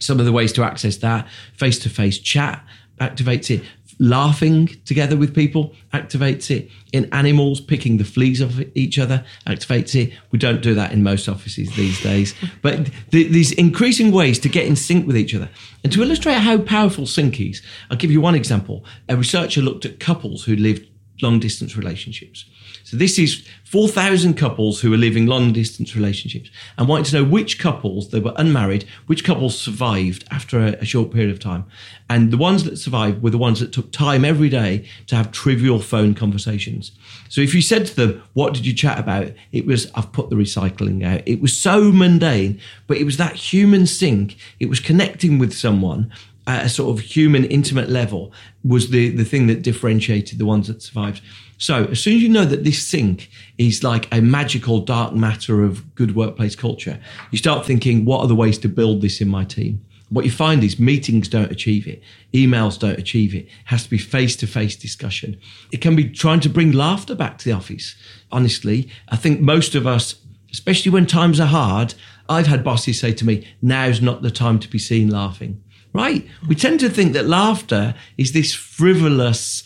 Some 0.00 0.18
of 0.20 0.26
the 0.26 0.32
ways 0.32 0.52
to 0.54 0.64
access 0.64 0.96
that 0.98 1.28
face 1.54 1.78
to 1.80 1.88
face 1.88 2.18
chat 2.18 2.64
activates 3.00 3.50
it 3.50 3.64
laughing 3.98 4.68
together 4.84 5.16
with 5.16 5.34
people 5.34 5.74
activates 5.92 6.50
it. 6.50 6.70
In 6.92 7.12
animals, 7.12 7.60
picking 7.60 7.98
the 7.98 8.04
fleas 8.04 8.42
off 8.42 8.60
each 8.74 8.98
other 8.98 9.24
activates 9.46 9.94
it. 9.94 10.12
We 10.30 10.38
don't 10.38 10.62
do 10.62 10.74
that 10.74 10.92
in 10.92 11.02
most 11.02 11.28
offices 11.28 11.74
these 11.76 12.00
days. 12.02 12.34
But 12.62 12.90
the, 13.10 13.28
these 13.28 13.52
increasing 13.52 14.10
ways 14.10 14.38
to 14.40 14.48
get 14.48 14.66
in 14.66 14.74
sync 14.74 15.06
with 15.06 15.16
each 15.16 15.34
other. 15.34 15.48
And 15.84 15.92
to 15.92 16.02
illustrate 16.02 16.38
how 16.38 16.58
powerful 16.58 17.06
sync 17.06 17.40
is, 17.40 17.62
I'll 17.90 17.96
give 17.96 18.10
you 18.10 18.20
one 18.20 18.34
example. 18.34 18.84
A 19.08 19.16
researcher 19.16 19.60
looked 19.60 19.84
at 19.84 20.00
couples 20.00 20.44
who 20.44 20.56
lived 20.56 20.88
long 21.22 21.38
distance 21.38 21.76
relationships. 21.76 22.44
So 22.88 22.96
this 22.96 23.18
is 23.18 23.44
4,000 23.64 24.32
couples 24.32 24.80
who 24.80 24.94
are 24.94 24.96
living 24.96 25.26
long 25.26 25.52
distance 25.52 25.94
relationships 25.94 26.48
and 26.78 26.88
wanting 26.88 27.04
to 27.04 27.16
know 27.16 27.24
which 27.24 27.58
couples, 27.58 28.08
they 28.08 28.18
were 28.18 28.32
unmarried, 28.36 28.86
which 29.04 29.24
couples 29.24 29.60
survived 29.60 30.24
after 30.30 30.58
a, 30.58 30.72
a, 30.76 30.86
short 30.86 31.12
period 31.12 31.30
of 31.30 31.38
time. 31.38 31.66
And 32.08 32.30
the 32.30 32.38
ones 32.38 32.64
that 32.64 32.78
survived 32.78 33.22
were 33.22 33.28
the 33.28 33.36
ones 33.36 33.60
that 33.60 33.74
took 33.74 33.92
time 33.92 34.24
every 34.24 34.48
day 34.48 34.88
to 35.08 35.16
have 35.16 35.32
trivial 35.32 35.80
phone 35.80 36.14
conversations. 36.14 36.92
So 37.28 37.42
if 37.42 37.54
you 37.54 37.60
said 37.60 37.84
to 37.88 37.94
them, 37.94 38.22
what 38.32 38.54
did 38.54 38.64
you 38.64 38.72
chat 38.72 38.98
about? 38.98 39.32
It 39.52 39.66
was, 39.66 39.92
I've 39.94 40.10
put 40.12 40.30
the 40.30 40.36
recycling 40.36 41.04
out. 41.04 41.20
It 41.26 41.42
was 41.42 41.54
so 41.54 41.92
mundane, 41.92 42.58
but 42.86 42.96
it 42.96 43.04
was 43.04 43.18
that 43.18 43.36
human 43.36 43.84
sync. 43.84 44.38
It 44.60 44.70
was 44.70 44.80
connecting 44.80 45.38
with 45.38 45.52
someone 45.52 46.10
at 46.48 46.64
a 46.64 46.68
sort 46.68 46.98
of 46.98 47.04
human 47.04 47.44
intimate 47.44 47.90
level 47.90 48.32
was 48.64 48.90
the, 48.90 49.10
the 49.10 49.24
thing 49.24 49.46
that 49.46 49.62
differentiated 49.62 50.38
the 50.38 50.46
ones 50.46 50.66
that 50.66 50.82
survived. 50.82 51.20
So 51.58 51.84
as 51.86 52.00
soon 52.00 52.16
as 52.16 52.22
you 52.22 52.28
know 52.30 52.46
that 52.46 52.64
this 52.64 52.84
sync 52.84 53.30
is 53.58 53.84
like 53.84 54.08
a 54.12 54.22
magical 54.22 54.80
dark 54.80 55.12
matter 55.12 55.62
of 55.62 55.94
good 55.94 56.16
workplace 56.16 56.56
culture, 56.56 56.98
you 57.30 57.38
start 57.38 57.66
thinking, 57.66 58.06
what 58.06 58.20
are 58.20 58.26
the 58.26 58.34
ways 58.34 58.56
to 58.58 58.68
build 58.68 59.02
this 59.02 59.20
in 59.20 59.28
my 59.28 59.44
team? 59.44 59.84
What 60.08 60.24
you 60.24 60.30
find 60.30 60.64
is 60.64 60.78
meetings 60.78 61.28
don't 61.28 61.52
achieve 61.52 61.86
it, 61.86 62.02
emails 62.32 62.78
don't 62.78 62.98
achieve 62.98 63.34
it. 63.34 63.44
It 63.44 63.50
has 63.66 63.84
to 63.84 63.90
be 63.90 63.98
face 63.98 64.34
to 64.36 64.46
face 64.46 64.74
discussion. 64.74 65.38
It 65.70 65.82
can 65.82 65.94
be 65.94 66.08
trying 66.08 66.40
to 66.40 66.48
bring 66.48 66.72
laughter 66.72 67.14
back 67.14 67.36
to 67.38 67.44
the 67.44 67.54
office. 67.54 67.94
Honestly, 68.32 68.88
I 69.10 69.16
think 69.16 69.40
most 69.40 69.74
of 69.74 69.86
us, 69.86 70.14
especially 70.50 70.90
when 70.92 71.04
times 71.04 71.40
are 71.40 71.46
hard, 71.46 71.92
I've 72.26 72.46
had 72.46 72.64
bosses 72.64 73.00
say 73.00 73.12
to 73.12 73.26
me, 73.26 73.46
now's 73.60 74.00
not 74.00 74.22
the 74.22 74.30
time 74.30 74.58
to 74.60 74.68
be 74.68 74.78
seen 74.78 75.10
laughing. 75.10 75.62
Right? 75.92 76.26
We 76.46 76.54
tend 76.54 76.80
to 76.80 76.90
think 76.90 77.12
that 77.14 77.26
laughter 77.26 77.94
is 78.16 78.32
this 78.32 78.54
frivolous, 78.54 79.64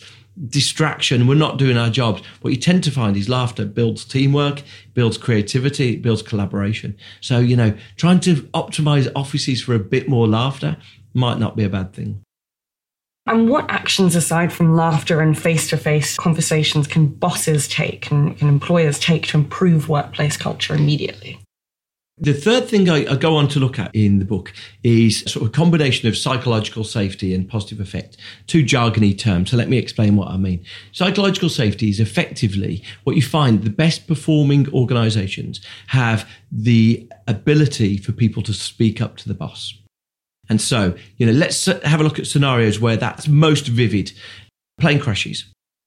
distraction. 0.49 1.27
We're 1.27 1.35
not 1.35 1.57
doing 1.57 1.77
our 1.77 1.89
jobs. 1.89 2.21
What 2.41 2.51
you 2.51 2.59
tend 2.59 2.83
to 2.85 2.91
find 2.91 3.15
is 3.15 3.29
laughter 3.29 3.65
builds 3.65 4.05
teamwork, 4.05 4.63
builds 4.93 5.17
creativity, 5.17 5.95
builds 5.95 6.21
collaboration. 6.21 6.97
So, 7.21 7.39
you 7.39 7.55
know, 7.55 7.75
trying 7.97 8.19
to 8.21 8.35
optimize 8.53 9.11
offices 9.15 9.61
for 9.61 9.75
a 9.75 9.79
bit 9.79 10.07
more 10.09 10.27
laughter 10.27 10.77
might 11.13 11.39
not 11.39 11.55
be 11.55 11.63
a 11.63 11.69
bad 11.69 11.93
thing. 11.93 12.21
And 13.25 13.49
what 13.49 13.69
actions 13.69 14.15
aside 14.15 14.51
from 14.51 14.75
laughter 14.75 15.21
and 15.21 15.37
face 15.37 15.69
to 15.69 15.77
face 15.77 16.17
conversations 16.17 16.87
can 16.87 17.07
bosses 17.07 17.69
take 17.69 18.11
and 18.11 18.37
can 18.37 18.49
employers 18.49 18.99
take 18.99 19.27
to 19.27 19.37
improve 19.37 19.87
workplace 19.87 20.35
culture 20.35 20.75
immediately? 20.75 21.39
The 22.19 22.33
third 22.33 22.69
thing 22.69 22.89
I, 22.89 23.11
I, 23.11 23.15
go 23.15 23.35
on 23.35 23.47
to 23.49 23.59
look 23.59 23.79
at 23.79 23.89
in 23.95 24.19
the 24.19 24.25
book 24.25 24.53
is 24.83 25.21
sort 25.21 25.43
of 25.43 25.47
a 25.47 25.51
combination 25.51 26.07
of 26.07 26.15
psychological 26.15 26.83
safety 26.83 27.33
and 27.33 27.49
positive 27.49 27.79
affect, 27.79 28.17
two 28.45 28.63
jargony 28.63 29.17
terms. 29.17 29.49
So 29.49 29.57
let 29.57 29.67
me 29.67 29.79
explain 29.79 30.15
what 30.15 30.27
I 30.27 30.37
mean. 30.37 30.63
Psychological 30.91 31.49
safety 31.49 31.89
is 31.89 31.99
effectively 31.99 32.83
what 33.03 33.15
you 33.15 33.23
find 33.23 33.63
the 33.63 33.71
best 33.71 34.05
performing 34.05 34.71
organizations 34.73 35.59
have 35.87 36.29
the 36.51 37.09
ability 37.27 37.97
for 37.97 38.11
people 38.11 38.43
to 38.43 38.53
speak 38.53 39.01
up 39.01 39.17
to 39.17 39.27
the 39.27 39.33
boss. 39.33 39.73
And 40.49 40.61
so, 40.61 40.95
you 41.17 41.25
know, 41.25 41.31
let's 41.31 41.67
uh, 41.67 41.79
have 41.83 41.99
a 41.99 42.03
look 42.03 42.19
at 42.19 42.27
scenarios 42.27 42.79
where 42.79 42.97
that's 42.97 43.27
most 43.27 43.67
vivid. 43.67 44.11
Plane 44.79 44.99
crashes. 44.99 45.45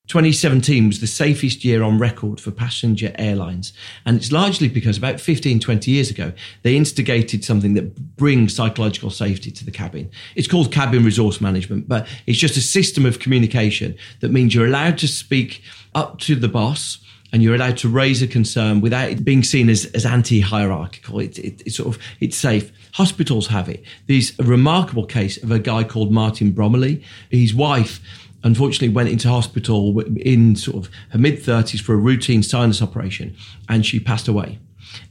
2017 0.09 0.87
was 0.87 1.01
the 1.01 1.07
safest 1.07 1.65
year 1.65 1.83
on 1.83 1.99
record 1.99 2.41
for 2.41 2.53
passenger 2.53 3.13
airlines. 3.19 3.73
And 4.05 4.17
it's 4.17 4.31
largely 4.31 4.69
because 4.69 4.97
about 4.97 5.21
15, 5.21 5.59
20 5.59 5.91
years 5.91 6.11
ago, 6.11 6.33
they 6.63 6.77
instigated 6.77 7.45
something 7.45 7.75
that 7.75 8.17
brings 8.17 8.55
psychological 8.55 9.11
safety 9.11 9.51
to 9.51 9.65
the 9.65 9.73
cabin. 9.73 10.09
It's 10.37 10.47
called 10.47 10.73
cabin 10.73 11.05
resource 11.05 11.41
management, 11.41 11.89
but 11.89 12.07
it's 12.27 12.39
just 12.39 12.57
a 12.57 12.61
system 12.61 13.05
of 13.05 13.19
communication 13.19 13.97
that 14.21 14.31
means 14.31 14.55
you're 14.55 14.67
allowed 14.67 14.99
to 14.99 15.09
speak 15.09 15.63
up 15.95 16.19
to 16.21 16.37
the 16.37 16.49
boss 16.49 16.99
and 17.33 17.43
you're 17.43 17.55
allowed 17.55 17.77
to 17.79 17.89
raise 17.89 18.23
a 18.23 18.27
concern 18.29 18.81
without 18.81 19.11
it 19.11 19.25
being 19.25 19.43
seen 19.43 19.69
as, 19.69 19.87
as 19.87 20.07
anti-hierarchical. 20.07 21.19
It, 21.19 21.39
it, 21.39 21.63
it's 21.67 21.77
sort 21.77 21.95
of, 21.95 22.01
it's 22.21 22.37
safe. 22.37 22.71
Hospitals 22.93 23.49
have 23.49 23.69
it. 23.69 23.83
There's 24.07 24.39
a 24.39 24.45
remarkable 24.45 25.05
case 25.05 25.43
of 25.43 25.51
a 25.51 25.59
guy 25.59 25.83
called 25.85 26.13
Martin 26.13 26.53
Bromley. 26.53 27.03
His 27.31 27.53
wife 27.53 28.01
unfortunately 28.47 28.89
went 28.89 29.09
into 29.09 29.29
hospital 29.29 30.01
in 30.17 30.55
sort 30.55 30.77
of 30.77 30.93
her 31.11 31.19
mid 31.19 31.41
30s 31.41 31.81
for 31.81 31.95
a 31.95 31.97
routine 31.97 32.43
sinus 32.43 32.81
operation 32.81 33.37
and 33.69 33.85
she 33.85 33.99
passed 33.99 34.29
away. 34.29 34.59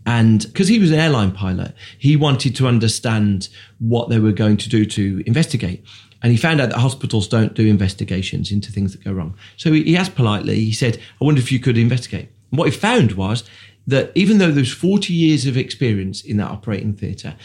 And 0.05 0.45
because 0.47 0.69
he 0.69 0.79
was 0.79 0.91
an 0.91 0.99
airline 0.99 1.31
pilot, 1.31 1.75
he 1.99 2.15
wanted 2.15 2.55
to 2.55 2.67
understand 2.67 3.49
what 3.79 4.09
they 4.09 4.19
were 4.19 4.31
going 4.31 4.57
to 4.57 4.69
do 4.69 4.85
to 4.85 5.21
investigate. 5.27 5.83
And 6.23 6.31
he 6.31 6.37
found 6.37 6.61
out 6.61 6.69
that 6.69 6.79
hospitals 6.79 7.27
don't 7.27 7.53
do 7.53 7.67
investigations 7.67 8.51
into 8.51 8.71
things 8.71 8.93
that 8.93 9.03
go 9.03 9.11
wrong. 9.11 9.35
So 9.57 9.73
he 9.73 9.97
asked 9.97 10.15
politely, 10.15 10.55
he 10.61 10.71
said, 10.71 10.97
I 11.21 11.25
wonder 11.25 11.41
if 11.41 11.51
you 11.51 11.59
could 11.59 11.77
investigate. 11.77 12.29
And 12.51 12.57
what 12.57 12.71
he 12.71 12.75
found 12.75 13.11
was 13.11 13.43
that 13.85 14.11
even 14.15 14.37
though 14.37 14.51
there's 14.51 14.73
40 14.73 15.13
years 15.13 15.45
of 15.45 15.57
experience 15.57 16.23
in 16.23 16.37
that 16.37 16.49
operating 16.49 16.93
theatre, 16.93 17.35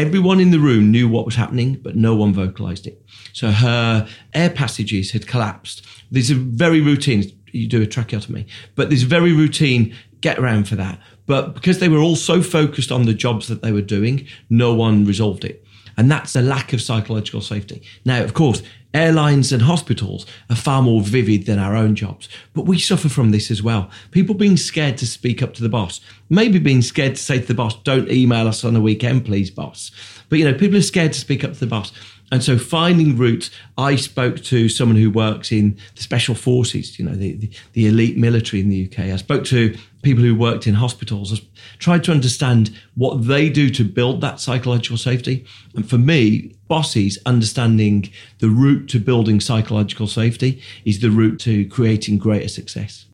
Everyone 0.00 0.40
in 0.40 0.50
the 0.50 0.58
room 0.58 0.90
knew 0.90 1.10
what 1.10 1.26
was 1.26 1.34
happening, 1.34 1.74
but 1.74 1.94
no 1.94 2.14
one 2.14 2.32
vocalized 2.32 2.86
it. 2.86 3.04
So 3.34 3.50
her 3.50 4.08
air 4.32 4.48
passages 4.48 5.10
had 5.10 5.26
collapsed. 5.26 5.86
There's 6.10 6.30
a 6.30 6.34
very 6.34 6.80
routine, 6.80 7.30
you 7.52 7.68
do 7.68 7.82
a 7.82 7.86
tracheotomy, 7.86 8.46
but 8.76 8.88
there's 8.88 9.02
very 9.02 9.34
routine 9.34 9.94
get 10.22 10.38
around 10.38 10.66
for 10.66 10.76
that. 10.76 10.98
But 11.26 11.52
because 11.52 11.80
they 11.80 11.90
were 11.90 11.98
all 11.98 12.16
so 12.16 12.40
focused 12.40 12.90
on 12.90 13.04
the 13.04 13.12
jobs 13.12 13.46
that 13.48 13.60
they 13.60 13.72
were 13.72 13.82
doing, 13.82 14.26
no 14.48 14.72
one 14.72 15.04
resolved 15.04 15.44
it. 15.44 15.66
And 15.98 16.10
that's 16.10 16.32
the 16.32 16.40
lack 16.40 16.72
of 16.72 16.80
psychological 16.80 17.42
safety. 17.42 17.82
Now, 18.06 18.22
of 18.22 18.32
course, 18.32 18.62
airlines 18.92 19.52
and 19.52 19.62
hospitals 19.62 20.26
are 20.48 20.56
far 20.56 20.82
more 20.82 21.00
vivid 21.00 21.46
than 21.46 21.58
our 21.58 21.76
own 21.76 21.94
jobs, 21.94 22.28
but 22.54 22.66
we 22.66 22.78
suffer 22.78 23.08
from 23.08 23.30
this 23.30 23.50
as 23.50 23.62
well. 23.62 23.90
People 24.10 24.34
being 24.34 24.56
scared 24.56 24.98
to 24.98 25.06
speak 25.06 25.42
up 25.42 25.54
to 25.54 25.62
the 25.62 25.68
boss, 25.68 26.00
maybe 26.28 26.58
being 26.58 26.82
scared 26.82 27.14
to 27.14 27.22
say 27.22 27.38
to 27.38 27.46
the 27.46 27.54
boss, 27.54 27.80
don't 27.82 28.10
email 28.10 28.48
us 28.48 28.64
on 28.64 28.74
the 28.74 28.80
weekend, 28.80 29.24
please, 29.24 29.50
boss. 29.50 29.90
But, 30.28 30.38
you 30.38 30.44
know, 30.44 30.56
people 30.56 30.78
are 30.78 30.82
scared 30.82 31.12
to 31.12 31.20
speak 31.20 31.44
up 31.44 31.52
to 31.54 31.60
the 31.60 31.66
boss. 31.66 31.92
And 32.30 32.44
so 32.44 32.58
finding 32.58 33.16
routes, 33.16 33.50
I 33.76 33.96
spoke 33.96 34.42
to 34.44 34.68
someone 34.68 34.96
who 34.96 35.10
works 35.10 35.50
in 35.50 35.76
the 35.96 36.02
special 36.02 36.34
forces, 36.34 36.98
you 36.98 37.04
know, 37.04 37.14
the, 37.14 37.34
the, 37.34 37.50
the, 37.72 37.86
elite 37.88 38.16
military 38.16 38.62
in 38.62 38.68
the 38.68 38.86
UK. 38.86 39.06
I 39.06 39.16
spoke 39.16 39.44
to 39.46 39.76
people 40.02 40.22
who 40.22 40.34
worked 40.34 40.66
in 40.66 40.74
hospitals. 40.74 41.32
I 41.32 41.42
tried 41.78 42.04
to 42.04 42.12
understand 42.12 42.70
what 42.94 43.26
they 43.26 43.50
do 43.50 43.68
to 43.70 43.84
build 43.84 44.20
that 44.20 44.38
psychological 44.38 44.96
safety. 44.96 45.44
And 45.74 45.88
for 45.88 45.98
me, 45.98 46.54
bosses 46.68 47.18
understanding 47.26 48.10
the 48.38 48.48
route 48.48 48.88
to 48.90 49.00
building 49.00 49.40
psychological 49.40 50.06
safety 50.06 50.62
is 50.84 51.00
the 51.00 51.10
route 51.10 51.40
to 51.40 51.66
creating 51.66 52.18
greater 52.18 52.48
success. 52.48 53.06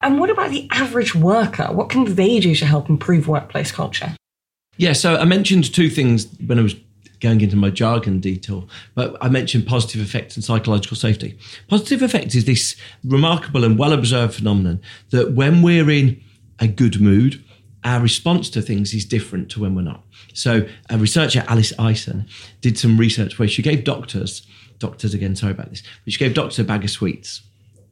And 0.00 0.20
what 0.20 0.30
about 0.30 0.50
the 0.50 0.68
average 0.70 1.14
worker? 1.14 1.72
What 1.72 1.90
can 1.90 2.14
they 2.14 2.38
do 2.38 2.54
to 2.54 2.66
help 2.66 2.88
improve 2.88 3.26
workplace 3.26 3.72
culture? 3.72 4.14
Yeah, 4.76 4.92
so 4.92 5.16
I 5.16 5.24
mentioned 5.24 5.74
two 5.74 5.90
things 5.90 6.28
when 6.46 6.56
I 6.56 6.62
was 6.62 6.76
going 7.20 7.40
into 7.40 7.56
my 7.56 7.70
jargon 7.70 8.20
detail, 8.20 8.68
but 8.94 9.16
I 9.20 9.28
mentioned 9.28 9.66
positive 9.66 10.00
affects 10.00 10.36
and 10.36 10.44
psychological 10.44 10.96
safety. 10.96 11.38
Positive 11.68 12.02
affects 12.02 12.34
is 12.34 12.44
this 12.44 12.76
remarkable 13.04 13.64
and 13.64 13.78
well 13.78 13.92
observed 13.92 14.34
phenomenon 14.34 14.80
that 15.10 15.32
when 15.32 15.62
we're 15.62 15.90
in 15.90 16.22
a 16.60 16.68
good 16.68 17.00
mood, 17.00 17.42
our 17.84 18.00
response 18.00 18.50
to 18.50 18.62
things 18.62 18.92
is 18.92 19.04
different 19.04 19.50
to 19.50 19.60
when 19.60 19.74
we're 19.74 19.82
not. 19.82 20.04
So, 20.34 20.68
a 20.90 20.98
researcher, 20.98 21.44
Alice 21.48 21.72
Isen, 21.78 22.28
did 22.60 22.78
some 22.78 22.98
research 22.98 23.38
where 23.38 23.48
she 23.48 23.62
gave 23.62 23.84
doctors, 23.84 24.46
doctors 24.78 25.14
again, 25.14 25.36
sorry 25.36 25.52
about 25.52 25.70
this, 25.70 25.82
but 26.04 26.12
she 26.12 26.18
gave 26.18 26.34
doctors 26.34 26.58
a 26.58 26.64
bag 26.64 26.84
of 26.84 26.90
sweets 26.90 27.42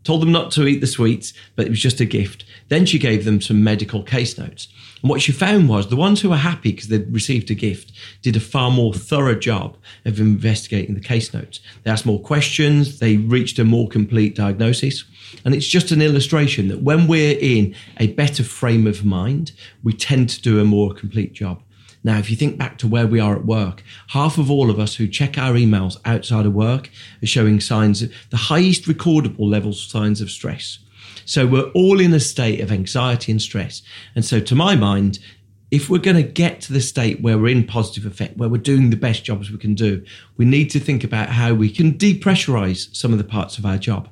told 0.07 0.23
them 0.23 0.33
not 0.33 0.51
to 0.53 0.67
eat 0.67 0.81
the 0.81 0.87
sweets, 0.87 1.33
but 1.57 1.67
it 1.67 1.71
was 1.71 1.81
just 1.81 2.01
a 2.01 2.05
gift. 2.05 2.45
Then 2.69 2.87
she 2.87 2.99
gave 2.99 3.25
them 3.25 3.41
some 3.41 3.63
medical 3.63 4.03
case 4.03 4.39
notes. 4.39 4.69
And 5.03 5.11
what 5.11 5.21
she 5.21 5.33
found 5.33 5.69
was 5.69 5.89
the 5.89 5.97
ones 5.97 6.21
who 6.21 6.31
were 6.31 6.37
happy 6.37 6.73
because 6.73 6.89
they'd 6.89 7.13
received 7.13 7.51
a 7.51 7.55
gift 7.55 7.93
did 8.23 8.37
a 8.37 8.41
far 8.41 8.71
more 8.71 8.95
thorough 8.95 9.35
job 9.35 9.77
of 10.05 10.19
investigating 10.19 10.95
the 10.95 11.01
case 11.01 11.35
notes. 11.35 11.61
They 11.83 11.91
asked 11.91 12.07
more 12.07 12.21
questions, 12.21 12.99
they 12.99 13.17
reached 13.17 13.59
a 13.59 13.65
more 13.65 13.89
complete 13.89 14.35
diagnosis. 14.35 15.05
And 15.45 15.55
it's 15.55 15.67
just 15.67 15.91
an 15.91 16.01
illustration 16.01 16.69
that 16.69 16.83
when 16.83 17.09
we're 17.09 17.39
in 17.39 17.75
a 17.99 18.09
better 18.13 18.45
frame 18.45 18.87
of 18.87 19.05
mind, 19.05 19.53
we 19.83 19.93
tend 19.93 20.31
to 20.31 20.41
do 20.41 20.61
a 20.61 20.65
more 20.65 20.95
complete 20.95 21.33
job. 21.33 21.63
Now, 22.07 22.19
if 22.19 22.31
you 22.31 22.37
think 22.37 22.57
back 22.57 22.79
to 22.79 22.87
where 22.87 23.09
we 23.09 23.19
are 23.19 23.35
at 23.35 23.47
work, 23.47 23.83
half 24.11 24.39
of 24.39 24.49
all 24.49 24.71
of 24.71 24.79
us 24.79 24.95
who 24.95 25.09
check 25.09 25.37
our 25.37 25.55
emails 25.55 25.97
outside 26.05 26.47
of 26.47 26.55
work 26.55 26.89
are 27.21 27.27
showing 27.27 27.59
signs 27.59 28.01
of 28.01 28.13
the 28.31 28.37
highest 28.37 28.85
recordable 28.85 29.51
levels 29.51 29.83
of 29.83 29.91
signs 29.91 30.21
of 30.21 30.31
stress. 30.31 30.79
So 31.25 31.49
we're 31.49 31.69
all 31.71 31.99
in 31.99 32.15
a 32.15 32.21
state 32.21 32.61
of 32.61 32.71
anxiety 32.71 33.33
and 33.33 33.43
stress. 33.43 33.83
And 34.15 34.25
so 34.25 34.39
to 34.39 34.55
my 34.55 34.77
mind, 34.77 35.19
if 35.71 35.91
we're 35.91 35.99
going 35.99 36.17
to 36.17 36.23
get 36.23 36.61
to 36.63 36.73
the 36.73 36.81
state 36.81 37.21
where 37.21 37.39
we're 37.39 37.49
in 37.49 37.67
positive 37.67 38.07
affect, 38.07 38.37
where 38.37 38.49
we're 38.49 38.59
doing 38.59 38.91
the 38.91 38.97
best 38.97 39.25
jobs 39.25 39.51
we 39.51 39.59
can 39.59 39.75
do, 39.75 40.05
we 40.37 40.45
need 40.45 40.71
to 40.71 40.81
think 40.81 41.03
about 41.03 41.31
how 41.31 41.55
we 41.55 41.71
can 41.71 41.95
depressurize 41.95 42.95
some 42.95 43.13
of 43.13 43.19
the 43.19 43.25
parts 43.25 43.59
of 43.59 43.67
our 43.67 43.79
job. 43.79 44.09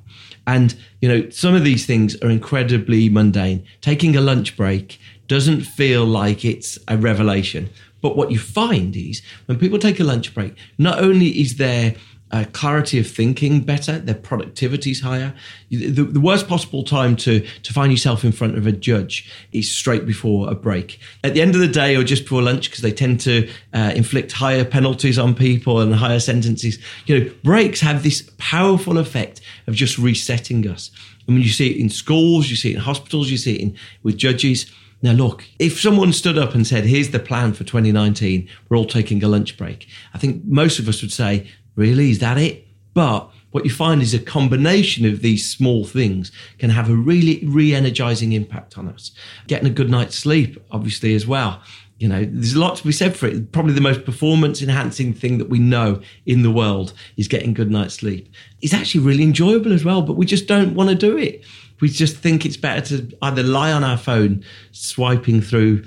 And, 0.47 0.75
you 1.01 1.09
know, 1.09 1.29
some 1.29 1.55
of 1.55 1.63
these 1.63 1.85
things 1.85 2.21
are 2.21 2.29
incredibly 2.29 3.09
mundane. 3.09 3.65
Taking 3.81 4.15
a 4.15 4.21
lunch 4.21 4.57
break 4.57 4.99
doesn't 5.27 5.61
feel 5.61 6.05
like 6.05 6.45
it's 6.45 6.77
a 6.87 6.97
revelation. 6.97 7.69
But 8.01 8.15
what 8.15 8.31
you 8.31 8.37
find 8.37 8.95
is 8.95 9.21
when 9.47 9.57
people 9.57 9.79
take 9.79 9.99
a 9.99 10.03
lunch 10.03 10.33
break, 10.35 10.55
not 10.77 10.99
only 10.99 11.29
is 11.41 11.57
there 11.57 11.95
uh, 12.31 12.43
clarity 12.53 12.99
of 12.99 13.07
thinking 13.07 13.61
better, 13.61 13.99
their 13.99 14.15
productivity 14.15 14.91
is 14.91 15.01
higher. 15.01 15.33
The, 15.69 15.89
the, 15.89 16.19
worst 16.19 16.47
possible 16.47 16.83
time 16.83 17.15
to, 17.17 17.45
to 17.63 17.73
find 17.73 17.91
yourself 17.91 18.23
in 18.23 18.31
front 18.31 18.57
of 18.57 18.65
a 18.65 18.71
judge 18.71 19.31
is 19.51 19.71
straight 19.71 20.05
before 20.05 20.49
a 20.49 20.55
break. 20.55 20.99
At 21.23 21.33
the 21.33 21.41
end 21.41 21.53
of 21.53 21.61
the 21.61 21.67
day 21.67 21.95
or 21.95 22.03
just 22.03 22.23
before 22.23 22.41
lunch, 22.41 22.69
because 22.69 22.81
they 22.81 22.91
tend 22.91 23.19
to 23.21 23.49
uh, 23.73 23.93
inflict 23.95 24.31
higher 24.31 24.65
penalties 24.65 25.19
on 25.19 25.35
people 25.35 25.79
and 25.79 25.93
higher 25.93 26.19
sentences. 26.19 26.79
You 27.05 27.19
know, 27.19 27.31
breaks 27.43 27.79
have 27.81 28.01
this 28.01 28.29
powerful 28.37 28.97
effect 28.97 29.41
of 29.67 29.75
just 29.75 29.97
resetting 29.97 30.67
us. 30.67 30.89
I 31.27 31.31
mean, 31.31 31.41
you 31.41 31.49
see 31.49 31.71
it 31.71 31.77
in 31.79 31.89
schools, 31.89 32.49
you 32.49 32.55
see 32.55 32.71
it 32.71 32.75
in 32.75 32.81
hospitals, 32.81 33.29
you 33.29 33.37
see 33.37 33.55
it 33.55 33.61
in, 33.61 33.77
with 34.03 34.17
judges 34.17 34.71
now, 35.01 35.11
look, 35.11 35.43
if 35.59 35.79
someone 35.79 36.13
stood 36.13 36.37
up 36.37 36.55
and 36.55 36.65
said, 36.65 36.85
here's 36.85 37.11
the 37.11 37.19
plan 37.19 37.53
for 37.53 37.63
2019, 37.63 38.49
we're 38.69 38.77
all 38.77 38.85
taking 38.85 39.23
a 39.23 39.27
lunch 39.27 39.55
break, 39.55 39.87
I 40.15 40.17
think 40.17 40.43
most 40.45 40.79
of 40.79 40.89
us 40.89 41.01
would 41.03 41.11
say, 41.11 41.47
really, 41.75 42.11
is 42.11 42.19
that 42.19 42.37
it? 42.37 42.67
But 42.93 43.29
what 43.51 43.65
you 43.65 43.71
find 43.71 44.01
is 44.01 44.13
a 44.13 44.19
combination 44.19 45.05
of 45.05 45.21
these 45.21 45.49
small 45.49 45.85
things 45.85 46.31
can 46.57 46.69
have 46.69 46.89
a 46.89 46.95
really 46.95 47.43
re 47.45 47.73
energizing 47.73 48.33
impact 48.33 48.77
on 48.77 48.87
us. 48.87 49.11
Getting 49.47 49.67
a 49.67 49.73
good 49.73 49.89
night's 49.89 50.15
sleep, 50.15 50.63
obviously, 50.71 51.15
as 51.15 51.25
well. 51.25 51.61
You 51.97 52.09
know, 52.09 52.25
there's 52.25 52.53
a 52.53 52.59
lot 52.59 52.75
to 52.77 52.83
be 52.83 52.91
said 52.91 53.15
for 53.15 53.27
it. 53.27 53.53
Probably 53.53 53.71
the 53.71 53.79
most 53.79 54.03
performance 54.03 54.61
enhancing 54.61 55.13
thing 55.13 55.37
that 55.37 55.49
we 55.49 55.59
know 55.59 56.01
in 56.25 56.43
the 56.43 56.51
world 56.51 56.91
is 57.15 57.29
getting 57.29 57.53
good 57.53 57.71
night's 57.71 57.93
sleep. 57.93 58.29
It's 58.61 58.73
actually 58.73 59.05
really 59.05 59.23
enjoyable 59.23 59.71
as 59.71 59.85
well, 59.85 60.01
but 60.01 60.17
we 60.17 60.25
just 60.25 60.47
don't 60.47 60.75
want 60.75 60.89
to 60.89 60.95
do 60.95 61.17
it 61.17 61.45
we 61.81 61.89
just 61.89 62.17
think 62.17 62.45
it's 62.45 62.57
better 62.57 62.81
to 62.97 63.17
either 63.21 63.43
lie 63.43 63.71
on 63.71 63.83
our 63.83 63.97
phone 63.97 64.43
swiping 64.71 65.41
through 65.41 65.83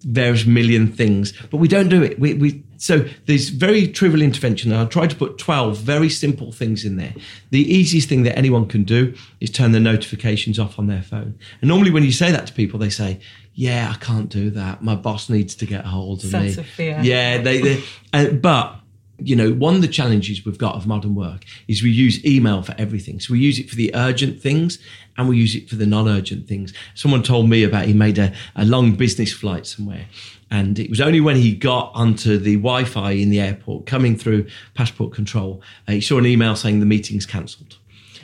various 0.00 0.46
million 0.46 0.90
things, 0.90 1.32
but 1.50 1.58
we 1.58 1.68
don't 1.68 1.88
do 1.88 2.02
it. 2.02 2.18
We, 2.18 2.34
we 2.34 2.64
so 2.82 3.08
there's 3.26 3.50
very 3.50 3.86
trivial 3.86 4.22
intervention, 4.22 4.72
and 4.72 4.80
I 4.80 4.86
try 4.86 5.06
to 5.06 5.14
put 5.14 5.38
12 5.38 5.78
very 5.78 6.08
simple 6.08 6.50
things 6.50 6.84
in 6.84 6.96
there. 6.96 7.14
The 7.50 7.62
easiest 7.72 8.08
thing 8.08 8.24
that 8.24 8.36
anyone 8.36 8.66
can 8.66 8.82
do 8.82 9.14
is 9.38 9.50
turn 9.50 9.70
the 9.70 9.78
notifications 9.78 10.58
off 10.58 10.80
on 10.80 10.88
their 10.88 11.02
phone. 11.02 11.38
And 11.60 11.68
normally, 11.68 11.92
when 11.92 12.02
you 12.02 12.10
say 12.10 12.32
that 12.32 12.48
to 12.48 12.52
people, 12.52 12.80
they 12.80 12.90
say, 12.90 13.20
"Yeah, 13.54 13.92
I 13.94 13.98
can't 14.04 14.28
do 14.28 14.50
that. 14.50 14.82
My 14.82 14.96
boss 14.96 15.30
needs 15.30 15.54
to 15.56 15.64
get 15.64 15.84
a 15.84 15.88
hold 15.88 16.24
of 16.24 16.30
Sense 16.30 16.56
me." 16.56 16.60
Of 16.60 16.68
fear. 16.68 16.98
Yeah, 17.00 17.40
they, 17.40 17.60
they 17.60 17.84
uh, 18.12 18.30
but 18.30 18.80
you 19.18 19.36
know, 19.36 19.52
one 19.52 19.76
of 19.76 19.82
the 19.82 19.86
challenges 19.86 20.44
we've 20.44 20.58
got 20.58 20.74
of 20.74 20.84
modern 20.84 21.14
work 21.14 21.44
is 21.68 21.84
we 21.84 21.90
use 21.92 22.24
email 22.24 22.62
for 22.62 22.74
everything. 22.78 23.20
So 23.20 23.32
we 23.32 23.38
use 23.38 23.60
it 23.60 23.70
for 23.70 23.76
the 23.76 23.94
urgent 23.94 24.40
things 24.40 24.80
and 25.16 25.28
we 25.28 25.36
use 25.36 25.54
it 25.54 25.68
for 25.68 25.76
the 25.76 25.86
non-urgent 25.86 26.48
things. 26.48 26.72
Someone 26.94 27.22
told 27.22 27.48
me 27.48 27.62
about 27.62 27.84
he 27.84 27.92
made 27.92 28.18
a, 28.18 28.32
a 28.56 28.64
long 28.64 28.96
business 28.96 29.32
flight 29.32 29.66
somewhere. 29.66 30.06
And 30.52 30.78
it 30.78 30.90
was 30.90 31.00
only 31.00 31.18
when 31.18 31.36
he 31.36 31.54
got 31.54 31.92
onto 31.94 32.36
the 32.36 32.56
Wi-Fi 32.56 33.12
in 33.12 33.30
the 33.30 33.40
airport, 33.40 33.86
coming 33.86 34.18
through 34.18 34.46
passport 34.74 35.14
control, 35.14 35.62
uh, 35.88 35.92
he 35.92 36.02
saw 36.02 36.18
an 36.18 36.26
email 36.26 36.54
saying 36.56 36.78
the 36.78 36.84
meeting's 36.84 37.24
cancelled. 37.24 37.78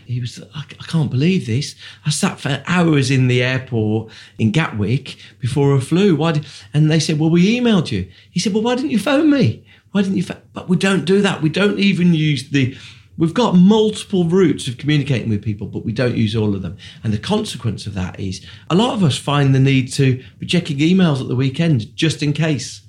He 0.05 0.21
was, 0.21 0.39
I, 0.55 0.65
I 0.79 0.85
can't 0.85 1.11
believe 1.11 1.47
this. 1.47 1.75
I 2.05 2.11
sat 2.11 2.39
for 2.39 2.63
hours 2.67 3.11
in 3.11 3.29
the 3.29 3.43
airport 3.43 4.13
in 4.39 4.51
Gatwick 4.51 5.17
before 5.39 5.75
I 5.75 5.81
flew. 5.81 6.17
Why? 6.17 6.33
Did, 6.33 6.45
and 6.75 6.91
they 6.91 7.01
said, 7.01 7.19
well, 7.19 7.31
we 7.31 7.59
emailed 7.59 7.91
you. 7.91 8.11
He 8.31 8.41
said, 8.41 8.53
well, 8.53 8.63
why 8.63 8.75
didn't 8.75 8.91
you 8.91 8.99
phone 8.99 9.31
me? 9.31 9.65
Why 9.93 10.03
didn't 10.03 10.19
you? 10.19 10.23
Fa-? 10.23 10.43
But 10.53 10.69
we 10.69 10.77
don't 10.77 11.07
do 11.07 11.23
that. 11.23 11.41
We 11.41 11.49
don't 11.49 11.79
even 11.79 12.13
use 12.13 12.51
the. 12.51 12.77
We've 13.19 13.35
got 13.35 13.57
multiple 13.57 14.25
routes 14.25 14.69
of 14.69 14.79
communicating 14.79 15.29
with 15.29 15.43
people, 15.43 15.67
but 15.67 15.85
we 15.85 15.91
don't 15.91 16.17
use 16.17 16.37
all 16.37 16.55
of 16.55 16.63
them. 16.63 16.77
And 17.03 17.13
the 17.13 17.19
consequence 17.19 17.85
of 17.87 17.95
that 17.95 18.19
is 18.19 18.47
a 18.71 18.77
lot 18.77 18.95
of 18.95 19.03
us 19.03 19.19
find 19.19 19.53
the 19.53 19.61
need 19.61 19.93
to 19.95 20.23
be 20.39 20.47
checking 20.47 20.79
emails 20.79 21.21
at 21.21 21.27
the 21.27 21.35
weekend 21.35 21.95
just 21.97 22.23
in 22.23 22.33
case. 22.33 22.83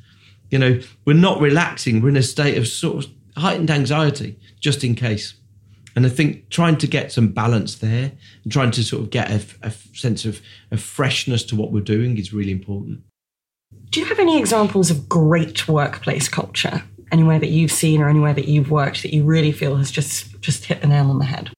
You 0.51 0.59
know, 0.59 0.79
we're 1.03 1.13
not 1.13 1.41
relaxing. 1.41 2.01
We're 2.01 2.09
in 2.09 2.17
a 2.17 2.24
state 2.24 2.57
of 2.57 2.67
sort 2.67 3.05
of 3.05 3.12
heightened 3.38 3.71
anxiety 3.71 4.39
just 4.59 4.83
in 4.83 4.93
case. 4.93 5.33
And 5.95 6.05
I 6.05 6.09
think 6.09 6.50
trying 6.50 6.77
to 6.77 6.88
get 6.88 7.12
some 7.12 7.29
balance 7.29 7.75
there 7.75 8.12
and 8.43 8.53
trying 8.53 8.71
to 8.71 8.83
sort 8.83 9.01
of 9.01 9.09
get 9.09 9.31
a, 9.31 9.43
a 9.63 9.71
sense 9.71 10.25
of, 10.25 10.41
of 10.69 10.79
freshness 10.79 11.43
to 11.45 11.55
what 11.55 11.71
we're 11.71 11.81
doing 11.81 12.17
is 12.17 12.31
really 12.31 12.51
important. 12.51 13.01
Do 13.89 14.00
you 14.00 14.05
have 14.05 14.19
any 14.19 14.38
examples 14.38 14.91
of 14.91 15.09
great 15.09 15.67
workplace 15.67 16.29
culture? 16.29 16.83
Anywhere 17.11 17.39
that 17.39 17.49
you've 17.49 17.71
seen 17.71 18.01
or 18.01 18.09
anywhere 18.09 18.33
that 18.33 18.47
you've 18.47 18.71
worked 18.71 19.01
that 19.03 19.13
you 19.13 19.23
really 19.23 19.51
feel 19.51 19.75
has 19.75 19.91
just 19.91 20.39
just 20.41 20.65
hit 20.65 20.81
the 20.81 20.87
nail 20.87 21.09
on 21.09 21.19
the 21.19 21.25
head? 21.25 21.51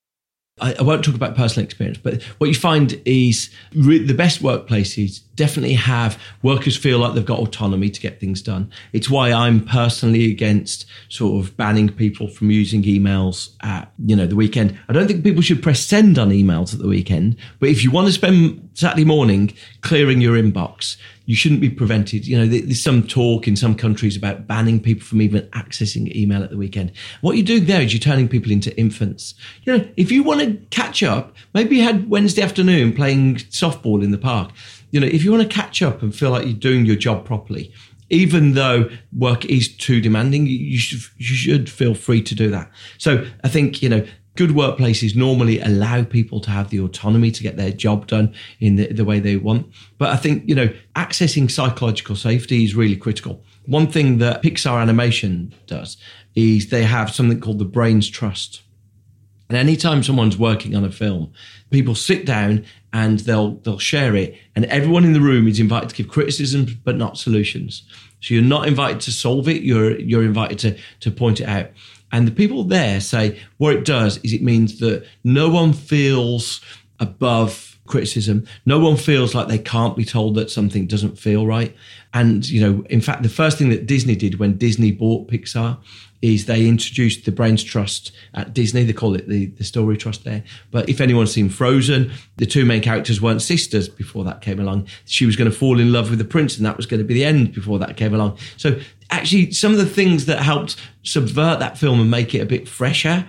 I, 0.62 0.76
I 0.80 0.82
won't 0.84 1.04
talk 1.04 1.16
about 1.16 1.36
personal 1.36 1.66
experience, 1.66 1.98
but 1.98 2.22
what 2.38 2.48
you 2.48 2.56
find 2.56 3.02
is 3.04 3.50
re- 3.74 4.04
the 4.04 4.14
best 4.14 4.42
workplaces 4.42 5.22
definitely 5.36 5.74
have 5.74 6.22
workers 6.44 6.78
feel 6.78 7.00
like 7.00 7.16
they've 7.16 7.26
got 7.26 7.40
autonomy 7.40 7.90
to 7.90 8.00
get 8.00 8.20
things 8.20 8.42
done. 8.42 8.72
It's 8.94 9.10
why 9.10 9.32
I'm 9.32 9.66
personally 9.66 10.30
against 10.30 10.86
sort 11.10 11.44
of 11.44 11.58
banning 11.58 11.90
people 11.90 12.28
from 12.28 12.52
using 12.52 12.84
emails 12.84 13.56
at 13.64 13.92
you 14.06 14.16
know 14.16 14.28
the 14.28 14.36
weekend. 14.36 14.78
I 14.88 14.94
don't 14.94 15.08
think 15.08 15.24
people 15.24 15.42
should 15.42 15.64
press 15.64 15.80
send 15.80 16.20
on 16.20 16.30
emails 16.30 16.74
at 16.74 16.80
the 16.80 16.88
weekend, 16.88 17.38
but 17.60 17.70
if 17.70 17.84
you 17.84 17.92
want 17.92 18.08
to 18.08 18.14
spend 18.14 18.70
Saturday 18.74 19.06
morning 19.06 19.54
clearing 19.82 20.22
your 20.22 20.36
inbox, 20.36 20.98
you 21.26 21.36
shouldn't 21.36 21.62
be 21.62 21.70
prevented. 21.70 22.26
You 22.26 22.38
know, 22.38 22.46
there's 22.46 22.82
some 22.82 23.04
talk 23.08 23.48
in 23.48 23.56
some 23.56 23.76
countries 23.76 24.18
about 24.18 24.48
banning 24.48 24.80
people 24.80 25.06
from 25.06 25.22
even 25.22 25.42
accessing 25.50 26.14
email 26.16 26.44
at 26.44 26.50
the 26.50 26.58
weekend. 26.58 26.92
What 27.22 27.38
you're 27.38 27.46
doing 27.46 27.66
there 27.66 27.82
is 27.82 27.94
you're 27.94 28.00
turning 28.00 28.28
people 28.28 28.52
into 28.52 28.76
infants. 28.78 29.36
You 29.64 29.78
know, 29.78 29.88
if 29.98 30.12
you 30.12 30.24
want 30.24 30.42
to 30.42 30.54
catch 30.72 31.04
up, 31.04 31.36
maybe 31.54 31.78
you 31.78 31.84
had 31.84 32.10
Wednesday 32.10 32.42
afternoon 32.42 32.94
playing 32.94 33.36
softball 33.36 34.04
in 34.04 34.12
the 34.12 34.18
park. 34.18 34.52
You 34.92 35.00
know, 35.00 35.08
if 35.08 35.24
you 35.24 35.32
want 35.32 35.44
to 35.44 35.50
catch 35.50 35.82
up 35.82 36.02
and 36.02 36.14
feel 36.14 36.32
like 36.32 36.46
you're 36.46 36.54
doing 36.54 36.86
your 36.86 36.98
job 36.98 37.26
properly, 37.26 37.72
even 38.10 38.54
though 38.54 38.90
work 39.18 39.46
is 39.46 39.74
too 39.74 40.02
demanding, 40.02 40.46
you 40.46 40.78
should, 40.78 41.00
you 41.18 41.26
should 41.26 41.70
feel 41.70 41.96
free 41.96 42.22
to 42.22 42.36
do 42.36 42.50
that. 42.50 42.70
So 42.98 43.26
I 43.44 43.48
think, 43.48 43.82
you 43.82 43.88
know, 43.88 44.06
good 44.36 44.52
workplaces 44.52 45.16
normally 45.16 45.60
allow 45.60 46.04
people 46.04 46.40
to 46.42 46.50
have 46.50 46.70
the 46.70 46.80
autonomy 46.80 47.32
to 47.32 47.44
get 47.44 47.58
their 47.58 47.72
job 47.72 48.08
done 48.08 48.34
in 48.60 48.76
the, 48.76 48.88
the 48.88 49.06
way 49.06 49.20
they 49.20 49.36
want. 49.36 49.68
But 49.98 50.10
I 50.10 50.16
think, 50.16 50.48
you 50.48 50.56
know, 50.56 50.70
accessing 50.96 51.52
psychological 51.52 52.16
safety 52.16 52.64
is 52.64 52.76
really 52.76 52.96
critical. 52.96 53.44
One 53.66 53.88
thing 53.88 54.20
that 54.20 54.42
Pixar 54.42 54.82
Animation 54.82 55.54
does 55.68 55.98
is 56.36 56.70
they 56.70 56.84
have 56.84 57.14
something 57.14 57.42
called 57.42 57.60
the 57.60 57.66
Brains 57.66 58.10
Trust. 58.10 58.62
And 59.50 59.58
anytime 59.58 60.02
someone's 60.02 60.38
working 60.38 60.78
on 60.78 60.86
a 60.86 60.92
film, 60.92 61.34
people 61.72 61.94
sit 61.94 62.26
down 62.26 62.64
and 62.94 63.20
they'll 63.20 63.56
they'll 63.56 63.80
share 63.80 64.16
it, 64.16 64.38
and 64.56 64.64
everyone 64.66 65.04
in 65.04 65.12
the 65.12 65.20
room 65.20 65.46
is 65.46 65.60
invited 65.60 65.90
to 65.90 65.96
give 65.96 66.08
criticism 66.08 66.80
but 66.86 66.96
not 66.96 67.18
solutions. 67.18 67.84
So 68.22 68.34
you're 68.34 68.44
not 68.44 68.68
invited 68.68 69.02
to 69.02 69.12
solve 69.12 69.50
it; 69.50 69.64
you're 69.64 70.00
you're 70.00 70.24
invited 70.24 70.60
to 70.60 70.78
to 71.02 71.12
point 71.12 71.42
it 71.42 71.50
out. 71.50 71.70
And 72.12 72.28
the 72.28 72.32
people 72.32 72.64
there 72.64 73.00
say 73.00 73.40
what 73.58 73.76
it 73.76 73.86
does 73.86 74.18
is 74.24 74.34
it 74.34 74.42
means 74.42 74.80
that 74.80 75.06
no 75.24 75.50
one 75.50 75.74
feels 75.74 76.62
above 77.00 77.78
criticism. 77.88 78.46
No 78.66 78.80
one 78.80 78.98
feels 78.98 79.36
like 79.36 79.48
they 79.48 79.58
can't 79.58 79.96
be 79.96 80.06
told 80.06 80.36
that 80.36 80.50
something 80.50 80.88
doesn't 80.88 81.20
feel 81.20 81.46
right. 81.46 81.76
And, 82.14 82.48
you 82.50 82.62
know, 82.62 82.84
in 82.90 83.02
fact, 83.02 83.24
the 83.24 83.30
first 83.30 83.58
thing 83.58 83.70
that 83.70 83.86
Disney 83.86 84.16
did 84.16 84.40
when 84.40 84.58
Disney 84.58 84.92
bought 84.92 85.30
Pixar 85.30 85.78
is 86.22 86.46
they 86.46 86.68
introduced 86.68 87.26
the 87.26 87.32
Brains 87.32 87.64
Trust 87.64 88.12
at 88.34 88.54
Disney. 88.54 88.84
They 88.84 88.94
call 88.94 89.16
it 89.16 89.28
the, 89.28 89.48
the 89.48 89.64
Story 89.64 89.98
Trust 89.98 90.24
there. 90.24 90.44
But 90.70 90.88
if 90.88 91.02
anyone's 91.02 91.32
seen 91.32 91.50
Frozen, 91.50 92.12
the 92.38 92.46
two 92.46 92.66
main 92.66 92.82
characters 92.82 93.22
weren't 93.22 93.42
sisters 93.42 93.90
before 93.90 94.24
that 94.26 94.42
came 94.42 94.60
along. 94.60 94.88
She 95.06 95.26
was 95.26 95.36
going 95.36 95.50
to 95.50 95.56
fall 95.56 95.80
in 95.80 95.92
love 95.92 96.10
with 96.10 96.20
the 96.20 96.26
prince, 96.26 96.58
and 96.58 96.66
that 96.66 96.78
was 96.78 96.86
going 96.86 97.00
to 97.00 97.06
be 97.06 97.16
the 97.16 97.26
end 97.26 97.54
before 97.54 97.80
that 97.80 97.98
came 97.98 98.14
along. 98.14 98.38
So 98.58 98.80
actually, 99.10 99.52
some 99.52 99.72
of 99.72 99.80
the 99.80 99.86
things 99.86 100.26
that 100.28 100.44
helped 100.44 100.76
subvert 101.04 101.60
that 101.60 101.78
film 101.78 102.00
and 102.00 102.12
make 102.12 102.36
it 102.36 102.40
a 102.40 102.46
bit 102.46 102.68
fresher 102.68 103.26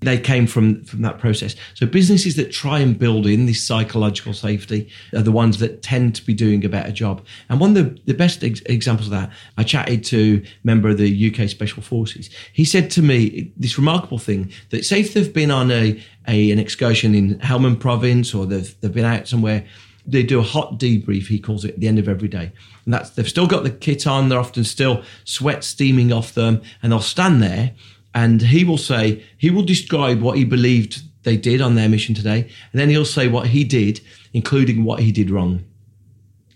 they 0.00 0.18
came 0.18 0.46
from 0.46 0.84
from 0.84 1.02
that 1.02 1.18
process. 1.18 1.56
So 1.74 1.86
businesses 1.86 2.36
that 2.36 2.52
try 2.52 2.80
and 2.80 2.98
build 2.98 3.26
in 3.26 3.46
this 3.46 3.66
psychological 3.66 4.34
safety 4.34 4.90
are 5.14 5.22
the 5.22 5.32
ones 5.32 5.58
that 5.58 5.82
tend 5.82 6.14
to 6.16 6.26
be 6.26 6.34
doing 6.34 6.64
a 6.64 6.68
better 6.68 6.92
job. 6.92 7.24
And 7.48 7.60
one 7.60 7.76
of 7.76 7.76
the, 7.76 8.00
the 8.04 8.14
best 8.14 8.44
ex- 8.44 8.60
examples 8.66 9.08
of 9.08 9.12
that, 9.12 9.30
I 9.56 9.62
chatted 9.62 10.04
to 10.06 10.42
a 10.44 10.66
member 10.66 10.90
of 10.90 10.98
the 10.98 11.30
UK 11.30 11.48
Special 11.48 11.82
Forces. 11.82 12.28
He 12.52 12.64
said 12.64 12.90
to 12.92 13.02
me 13.02 13.52
this 13.56 13.78
remarkable 13.78 14.18
thing 14.18 14.52
that 14.70 14.84
say 14.84 15.00
if 15.00 15.14
they've 15.14 15.32
been 15.32 15.50
on 15.50 15.70
a, 15.70 16.02
a 16.28 16.50
an 16.50 16.58
excursion 16.58 17.14
in 17.14 17.38
Helmand 17.38 17.80
Province 17.80 18.34
or 18.34 18.46
they've 18.46 18.78
they've 18.80 18.92
been 18.92 19.04
out 19.04 19.26
somewhere 19.26 19.64
they 20.08 20.22
do 20.22 20.38
a 20.38 20.42
hot 20.42 20.78
debrief, 20.78 21.26
he 21.26 21.38
calls 21.38 21.64
it, 21.64 21.74
at 21.74 21.80
the 21.80 21.88
end 21.88 21.98
of 21.98 22.08
every 22.08 22.28
day. 22.28 22.52
And 22.84 22.94
that's 22.94 23.10
they've 23.10 23.28
still 23.28 23.46
got 23.46 23.64
the 23.64 23.70
kit 23.70 24.06
on, 24.06 24.28
they're 24.28 24.38
often 24.38 24.62
still 24.62 25.02
sweat 25.24 25.64
steaming 25.64 26.12
off 26.12 26.32
them, 26.32 26.62
and 26.82 26.92
they'll 26.92 27.00
stand 27.00 27.42
there 27.42 27.74
and 28.16 28.40
he 28.40 28.64
will 28.64 28.78
say, 28.78 29.22
he 29.36 29.50
will 29.50 29.62
describe 29.62 30.22
what 30.22 30.38
he 30.38 30.44
believed 30.44 31.02
they 31.24 31.36
did 31.36 31.60
on 31.60 31.74
their 31.74 31.86
mission 31.86 32.14
today. 32.14 32.48
And 32.72 32.80
then 32.80 32.88
he'll 32.88 33.04
say 33.04 33.28
what 33.28 33.48
he 33.48 33.62
did, 33.62 34.00
including 34.32 34.84
what 34.84 35.00
he 35.00 35.12
did 35.12 35.28
wrong. 35.28 35.62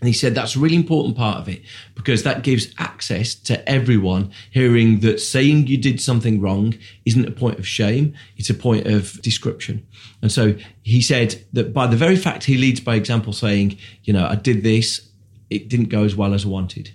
And 0.00 0.08
he 0.08 0.14
said 0.14 0.34
that's 0.34 0.56
a 0.56 0.58
really 0.58 0.74
important 0.74 1.18
part 1.18 1.36
of 1.36 1.50
it 1.50 1.60
because 1.94 2.22
that 2.22 2.44
gives 2.44 2.74
access 2.78 3.34
to 3.34 3.68
everyone 3.68 4.32
hearing 4.50 5.00
that 5.00 5.20
saying 5.20 5.66
you 5.66 5.76
did 5.76 6.00
something 6.00 6.40
wrong 6.40 6.78
isn't 7.04 7.28
a 7.28 7.30
point 7.30 7.58
of 7.58 7.68
shame, 7.68 8.14
it's 8.38 8.48
a 8.48 8.54
point 8.54 8.86
of 8.86 9.20
description. 9.20 9.86
And 10.22 10.32
so 10.32 10.54
he 10.80 11.02
said 11.02 11.44
that 11.52 11.74
by 11.74 11.86
the 11.86 11.96
very 11.96 12.16
fact 12.16 12.44
he 12.44 12.56
leads 12.56 12.80
by 12.80 12.94
example, 12.94 13.34
saying, 13.34 13.76
you 14.04 14.14
know, 14.14 14.26
I 14.26 14.36
did 14.36 14.62
this, 14.62 15.10
it 15.50 15.68
didn't 15.68 15.90
go 15.90 16.04
as 16.04 16.16
well 16.16 16.32
as 16.32 16.46
I 16.46 16.48
wanted, 16.48 16.92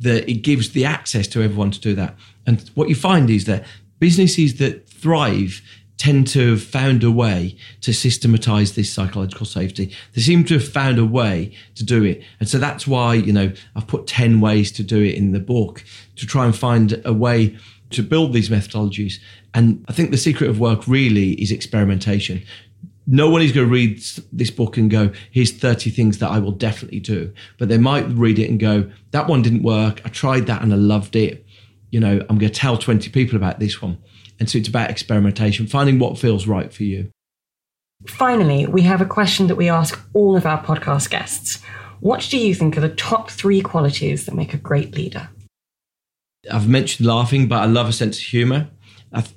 that 0.00 0.26
it 0.26 0.40
gives 0.40 0.70
the 0.70 0.86
access 0.86 1.26
to 1.28 1.42
everyone 1.42 1.70
to 1.72 1.80
do 1.80 1.94
that. 1.96 2.16
And 2.46 2.66
what 2.74 2.88
you 2.88 2.94
find 2.94 3.28
is 3.28 3.44
that 3.44 3.66
businesses 3.98 4.58
that 4.58 4.88
thrive 4.88 5.62
tend 5.96 6.26
to 6.28 6.50
have 6.50 6.62
found 6.62 7.02
a 7.02 7.10
way 7.10 7.56
to 7.80 7.92
systematize 7.92 8.74
this 8.74 8.92
psychological 8.92 9.46
safety. 9.46 9.94
They 10.14 10.20
seem 10.20 10.44
to 10.44 10.54
have 10.54 10.68
found 10.68 10.98
a 10.98 11.04
way 11.04 11.54
to 11.74 11.84
do 11.84 12.04
it. 12.04 12.22
And 12.38 12.48
so 12.48 12.58
that's 12.58 12.86
why, 12.86 13.14
you 13.14 13.32
know, 13.32 13.52
I've 13.74 13.86
put 13.86 14.06
10 14.06 14.40
ways 14.40 14.70
to 14.72 14.82
do 14.82 15.02
it 15.02 15.14
in 15.14 15.32
the 15.32 15.40
book 15.40 15.84
to 16.16 16.26
try 16.26 16.44
and 16.44 16.54
find 16.54 17.00
a 17.04 17.14
way 17.14 17.56
to 17.90 18.02
build 18.02 18.32
these 18.32 18.50
methodologies. 18.50 19.14
And 19.54 19.84
I 19.88 19.92
think 19.92 20.10
the 20.10 20.18
secret 20.18 20.50
of 20.50 20.60
work 20.60 20.86
really 20.86 21.32
is 21.40 21.50
experimentation. 21.50 22.42
No 23.06 23.30
one 23.30 23.40
is 23.40 23.52
going 23.52 23.66
to 23.66 23.72
read 23.72 24.02
this 24.32 24.50
book 24.50 24.76
and 24.76 24.90
go, 24.90 25.12
here's 25.30 25.52
30 25.52 25.90
things 25.90 26.18
that 26.18 26.30
I 26.30 26.40
will 26.40 26.52
definitely 26.52 27.00
do. 27.00 27.32
But 27.56 27.68
they 27.68 27.78
might 27.78 28.06
read 28.08 28.38
it 28.38 28.50
and 28.50 28.58
go, 28.58 28.90
that 29.12 29.28
one 29.28 29.42
didn't 29.42 29.62
work. 29.62 30.02
I 30.04 30.08
tried 30.08 30.46
that 30.46 30.60
and 30.60 30.72
I 30.74 30.76
loved 30.76 31.16
it 31.16 31.45
you 31.90 32.00
know, 32.00 32.20
I'm 32.28 32.38
going 32.38 32.50
to 32.52 32.60
tell 32.60 32.76
20 32.76 33.10
people 33.10 33.36
about 33.36 33.58
this 33.60 33.80
one. 33.80 33.98
And 34.38 34.50
so 34.50 34.58
it's 34.58 34.68
about 34.68 34.90
experimentation, 34.90 35.66
finding 35.66 35.98
what 35.98 36.18
feels 36.18 36.46
right 36.46 36.72
for 36.72 36.84
you. 36.84 37.10
Finally, 38.06 38.66
we 38.66 38.82
have 38.82 39.00
a 39.00 39.06
question 39.06 39.46
that 39.46 39.56
we 39.56 39.68
ask 39.68 39.98
all 40.12 40.36
of 40.36 40.44
our 40.44 40.62
podcast 40.62 41.10
guests. 41.10 41.62
What 42.00 42.26
do 42.30 42.38
you 42.38 42.54
think 42.54 42.76
are 42.76 42.82
the 42.82 42.90
top 42.90 43.30
three 43.30 43.62
qualities 43.62 44.26
that 44.26 44.34
make 44.34 44.52
a 44.52 44.58
great 44.58 44.94
leader? 44.94 45.30
I've 46.50 46.68
mentioned 46.68 47.06
laughing, 47.06 47.48
but 47.48 47.60
I 47.62 47.64
love 47.64 47.88
a 47.88 47.92
sense 47.92 48.18
of 48.18 48.24
humor. 48.24 48.68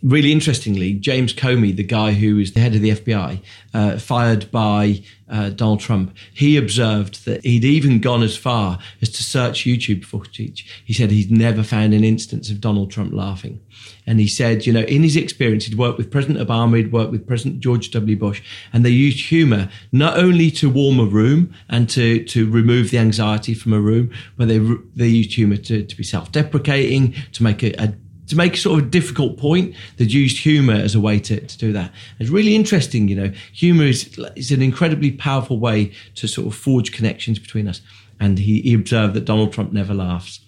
Really 0.04 0.34
interestingly, 0.34 0.94
James 0.94 1.34
Comey, 1.34 1.74
the 1.74 1.84
guy 1.84 2.12
who 2.12 2.38
is 2.38 2.52
the 2.52 2.60
head 2.60 2.76
of 2.76 2.82
the 2.82 2.92
FBI, 2.92 3.42
uh, 3.74 3.98
fired 3.98 4.52
by 4.52 5.02
uh, 5.30 5.52
Donald 5.52 5.80
Trump, 5.80 6.16
he 6.34 6.58
observed 6.58 7.26
that 7.26 7.46
he'd 7.46 7.64
even 7.64 8.02
gone 8.02 8.22
as 8.22 8.36
far 8.36 8.80
as 9.02 9.10
to 9.10 9.24
search 9.24 9.64
YouTube 9.64 10.04
footage. 10.04 10.84
He 10.84 10.92
said 10.92 11.12
he'd 11.12 11.32
never 11.32 11.64
found 11.64 11.94
an 11.94 12.04
instance 12.04 12.50
of 12.50 12.60
Donald 12.60 12.92
Trump 12.92 13.14
laughing. 13.14 13.62
And 14.06 14.20
he 14.20 14.28
said, 14.28 14.66
you 14.66 14.74
know, 14.74 14.82
in 14.82 15.04
his 15.04 15.16
experience, 15.16 15.66
he'd 15.66 15.78
worked 15.78 15.98
with 15.98 16.12
President 16.12 16.46
Obama, 16.46 16.78
he'd 16.78 16.92
worked 16.92 17.12
with 17.12 17.26
President 17.26 17.62
George 17.62 17.90
W. 17.92 18.18
Bush, 18.18 18.42
and 18.74 18.84
they 18.84 18.90
used 18.90 19.28
humor 19.28 19.70
not 19.94 20.18
only 20.18 20.52
to 20.52 20.70
warm 20.70 21.00
a 21.00 21.06
room 21.06 21.54
and 21.70 21.90
to, 21.92 22.24
to 22.26 22.50
remove 22.50 22.92
the 22.92 22.98
anxiety 22.98 23.54
from 23.54 23.72
a 23.72 23.80
room, 23.80 24.12
but 24.36 24.50
they, 24.50 24.58
they 24.96 25.08
used 25.08 25.34
humor 25.34 25.58
to, 25.58 25.86
to 25.86 25.96
be 25.96 26.04
self 26.04 26.32
deprecating, 26.34 27.14
to 27.32 27.44
make 27.44 27.64
a, 27.64 27.72
a 27.82 27.94
to 28.30 28.36
make 28.36 28.56
sort 28.56 28.80
of 28.80 28.88
a 28.88 28.90
difficult 28.90 29.38
point, 29.38 29.76
they 29.98 30.06
used 30.06 30.38
humour 30.38 30.76
as 30.76 30.96
a 30.96 31.00
way 31.00 31.20
to, 31.20 31.46
to 31.46 31.58
do 31.58 31.74
that. 31.74 31.92
It's 32.20 32.30
really 32.30 32.56
interesting, 32.56 33.08
you 33.08 33.16
know. 33.16 33.32
Humour 33.54 33.86
is, 33.86 34.18
is 34.36 34.52
an 34.52 34.62
incredibly 34.62 35.12
powerful 35.12 35.60
way 35.60 35.92
to 36.16 36.28
sort 36.28 36.48
of 36.48 36.56
forge 36.56 36.92
connections 36.92 37.40
between 37.40 37.68
us. 37.68 37.82
And 38.20 38.38
he, 38.38 38.62
he 38.62 38.74
observed 38.74 39.16
that 39.16 39.26
Donald 39.26 39.52
Trump 39.52 39.74
never 39.74 39.94
laughs. 39.94 40.42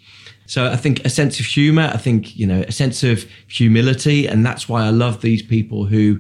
So 0.46 0.68
I 0.68 0.76
think 0.76 1.04
a 1.06 1.10
sense 1.10 1.40
of 1.40 1.46
humour, 1.46 1.90
I 1.94 1.98
think, 1.98 2.36
you 2.38 2.46
know, 2.46 2.62
a 2.68 2.72
sense 2.72 3.04
of 3.04 3.26
humility. 3.48 4.28
And 4.28 4.46
that's 4.46 4.70
why 4.70 4.86
I 4.86 4.90
love 4.90 5.22
these 5.22 5.42
people 5.42 5.86
who 5.86 6.20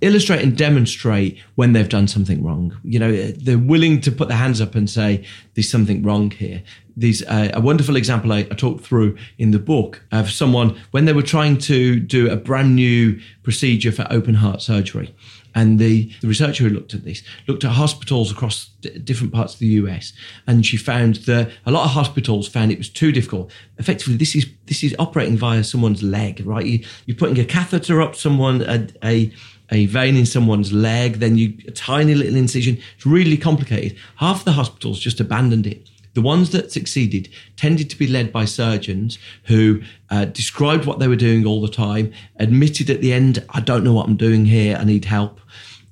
illustrate 0.00 0.42
and 0.42 0.56
demonstrate 0.56 1.38
when 1.54 1.72
they've 1.72 1.88
done 1.88 2.08
something 2.08 2.42
wrong. 2.42 2.76
You 2.84 2.98
know, 2.98 3.30
they're 3.32 3.58
willing 3.58 4.00
to 4.02 4.12
put 4.12 4.28
their 4.28 4.36
hands 4.36 4.60
up 4.60 4.74
and 4.74 4.90
say, 4.90 5.24
there's 5.54 5.70
something 5.70 6.02
wrong 6.02 6.30
here. 6.30 6.62
There's 6.98 7.22
uh, 7.22 7.50
a 7.54 7.60
wonderful 7.60 7.94
example 7.94 8.32
I, 8.32 8.38
I, 8.38 8.54
talked 8.54 8.84
through 8.84 9.16
in 9.38 9.52
the 9.52 9.60
book 9.60 10.02
of 10.10 10.32
someone 10.32 10.76
when 10.90 11.04
they 11.04 11.12
were 11.12 11.22
trying 11.22 11.56
to 11.58 12.00
do 12.00 12.28
a 12.28 12.34
brand 12.34 12.74
new 12.74 13.20
procedure 13.44 13.92
for 13.92 14.04
open 14.10 14.34
heart 14.34 14.62
surgery. 14.62 15.14
And 15.54 15.78
the, 15.78 16.12
the 16.20 16.26
researcher 16.26 16.64
who 16.64 16.70
looked 16.70 16.94
at 16.94 17.04
this 17.04 17.22
looked 17.46 17.62
at 17.62 17.70
hospitals 17.70 18.32
across 18.32 18.70
d- 18.80 18.98
different 18.98 19.32
parts 19.32 19.54
of 19.54 19.60
the 19.60 19.66
US, 19.66 20.12
and 20.46 20.66
she 20.66 20.76
found 20.76 21.16
that 21.26 21.50
a 21.66 21.70
lot 21.70 21.84
of 21.84 21.92
hospitals 21.92 22.48
found 22.48 22.72
it 22.72 22.78
was 22.78 22.88
too 22.88 23.12
difficult. 23.12 23.50
Effectively, 23.78 24.16
this 24.16 24.34
is 24.34 24.46
this 24.66 24.82
is 24.82 24.94
operating 24.98 25.36
via 25.36 25.62
someone's 25.62 26.02
leg, 26.02 26.42
right? 26.44 26.66
You, 26.66 26.84
you're 27.06 27.16
putting 27.16 27.38
a 27.38 27.44
catheter 27.44 28.02
up 28.02 28.16
someone 28.16 28.62
a, 28.62 28.88
a 29.04 29.32
a 29.70 29.86
vein 29.86 30.16
in 30.16 30.26
someone's 30.26 30.72
leg, 30.72 31.14
then 31.14 31.36
you 31.36 31.54
a 31.66 31.70
tiny 31.70 32.14
little 32.14 32.36
incision. 32.36 32.78
It's 32.96 33.06
really 33.06 33.36
complicated. 33.36 33.98
Half 34.16 34.44
the 34.44 34.52
hospitals 34.52 34.98
just 34.98 35.20
abandoned 35.20 35.66
it. 35.66 35.88
The 36.18 36.22
ones 36.22 36.50
that 36.50 36.72
succeeded 36.72 37.28
tended 37.54 37.88
to 37.90 37.96
be 37.96 38.08
led 38.08 38.32
by 38.32 38.44
surgeons 38.44 39.20
who 39.44 39.82
uh, 40.10 40.24
described 40.24 40.84
what 40.84 40.98
they 40.98 41.06
were 41.06 41.14
doing 41.14 41.46
all 41.46 41.60
the 41.60 41.68
time, 41.68 42.12
admitted 42.40 42.90
at 42.90 43.00
the 43.00 43.12
end, 43.12 43.44
I 43.50 43.60
don't 43.60 43.84
know 43.84 43.92
what 43.92 44.08
I'm 44.08 44.16
doing 44.16 44.44
here, 44.44 44.76
I 44.76 44.82
need 44.82 45.04
help. 45.04 45.40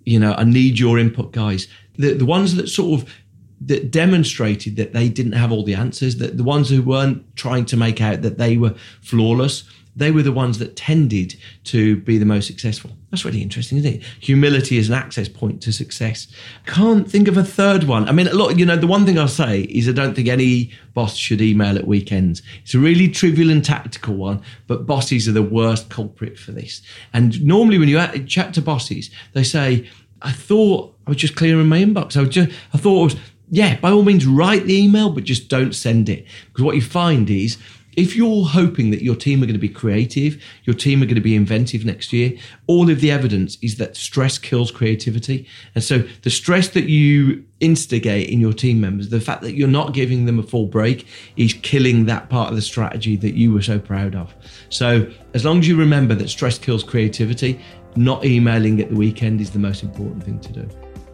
You 0.04 0.18
know, 0.18 0.34
I 0.36 0.42
need 0.42 0.80
your 0.80 0.98
input, 0.98 1.30
guys. 1.30 1.68
The, 1.96 2.14
the 2.14 2.26
ones 2.26 2.56
that 2.56 2.68
sort 2.68 3.02
of 3.02 3.14
that 3.60 3.92
demonstrated 3.92 4.74
that 4.74 4.94
they 4.94 5.08
didn't 5.08 5.34
have 5.34 5.52
all 5.52 5.62
the 5.62 5.76
answers, 5.76 6.16
that 6.16 6.36
the 6.36 6.42
ones 6.42 6.70
who 6.70 6.82
weren't 6.82 7.36
trying 7.36 7.64
to 7.66 7.76
make 7.76 8.00
out 8.00 8.22
that 8.22 8.36
they 8.36 8.56
were 8.56 8.74
flawless, 9.02 9.62
they 9.96 10.10
were 10.10 10.22
the 10.22 10.32
ones 10.32 10.58
that 10.58 10.76
tended 10.76 11.34
to 11.64 11.96
be 11.96 12.18
the 12.18 12.26
most 12.26 12.46
successful. 12.46 12.90
That's 13.10 13.24
really 13.24 13.40
interesting, 13.40 13.78
isn't 13.78 13.94
it? 13.94 14.02
Humility 14.20 14.76
is 14.76 14.90
an 14.90 14.94
access 14.94 15.28
point 15.28 15.62
to 15.62 15.72
success. 15.72 16.28
Can't 16.66 17.10
think 17.10 17.28
of 17.28 17.38
a 17.38 17.42
third 17.42 17.84
one. 17.84 18.06
I 18.08 18.12
mean, 18.12 18.28
a 18.28 18.34
lot, 18.34 18.58
you 18.58 18.66
know, 18.66 18.76
the 18.76 18.86
one 18.86 19.06
thing 19.06 19.18
I'll 19.18 19.26
say 19.26 19.62
is 19.62 19.88
I 19.88 19.92
don't 19.92 20.14
think 20.14 20.28
any 20.28 20.70
boss 20.92 21.16
should 21.16 21.40
email 21.40 21.76
at 21.78 21.86
weekends. 21.86 22.42
It's 22.62 22.74
a 22.74 22.78
really 22.78 23.08
trivial 23.08 23.50
and 23.50 23.64
tactical 23.64 24.14
one, 24.14 24.42
but 24.66 24.86
bosses 24.86 25.26
are 25.28 25.32
the 25.32 25.42
worst 25.42 25.88
culprit 25.88 26.38
for 26.38 26.52
this. 26.52 26.82
And 27.14 27.42
normally 27.42 27.78
when 27.78 27.88
you 27.88 27.98
chat 28.26 28.52
to 28.54 28.62
bosses, 28.62 29.10
they 29.32 29.44
say, 29.44 29.88
I 30.22 30.32
thought 30.32 30.94
I 31.06 31.10
was 31.10 31.18
just 31.18 31.36
clearing 31.36 31.68
my 31.68 31.78
inbox. 31.78 32.16
I 32.16 32.20
was 32.20 32.30
just, 32.30 32.50
I 32.74 32.78
thought 32.78 33.00
it 33.00 33.14
was, 33.14 33.16
yeah, 33.48 33.78
by 33.78 33.90
all 33.90 34.02
means, 34.02 34.26
write 34.26 34.64
the 34.64 34.76
email, 34.76 35.10
but 35.10 35.24
just 35.24 35.48
don't 35.48 35.74
send 35.74 36.08
it. 36.08 36.26
Because 36.48 36.64
what 36.64 36.74
you 36.74 36.82
find 36.82 37.30
is 37.30 37.58
if 37.96 38.14
you're 38.14 38.44
hoping 38.44 38.90
that 38.90 39.02
your 39.02 39.16
team 39.16 39.42
are 39.42 39.46
going 39.46 39.54
to 39.54 39.58
be 39.58 39.68
creative, 39.68 40.42
your 40.64 40.76
team 40.76 41.02
are 41.02 41.06
going 41.06 41.16
to 41.16 41.20
be 41.20 41.34
inventive 41.34 41.84
next 41.84 42.12
year, 42.12 42.32
all 42.66 42.90
of 42.90 43.00
the 43.00 43.10
evidence 43.10 43.56
is 43.62 43.76
that 43.76 43.96
stress 43.96 44.38
kills 44.38 44.70
creativity. 44.70 45.48
And 45.74 45.82
so 45.82 46.04
the 46.22 46.30
stress 46.30 46.68
that 46.68 46.84
you 46.84 47.44
instigate 47.60 48.28
in 48.28 48.38
your 48.38 48.52
team 48.52 48.80
members, 48.80 49.08
the 49.08 49.20
fact 49.20 49.40
that 49.42 49.54
you're 49.54 49.66
not 49.66 49.94
giving 49.94 50.26
them 50.26 50.38
a 50.38 50.42
full 50.42 50.66
break 50.66 51.06
is 51.36 51.54
killing 51.54 52.04
that 52.04 52.28
part 52.28 52.50
of 52.50 52.56
the 52.56 52.62
strategy 52.62 53.16
that 53.16 53.34
you 53.34 53.52
were 53.52 53.62
so 53.62 53.78
proud 53.78 54.14
of. 54.14 54.34
So 54.68 55.10
as 55.32 55.44
long 55.44 55.60
as 55.60 55.68
you 55.68 55.76
remember 55.76 56.14
that 56.16 56.28
stress 56.28 56.58
kills 56.58 56.84
creativity, 56.84 57.58
not 57.96 58.26
emailing 58.26 58.80
at 58.80 58.90
the 58.90 58.96
weekend 58.96 59.40
is 59.40 59.50
the 59.50 59.58
most 59.58 59.82
important 59.82 60.22
thing 60.22 60.38
to 60.40 60.52
do. 60.52 60.68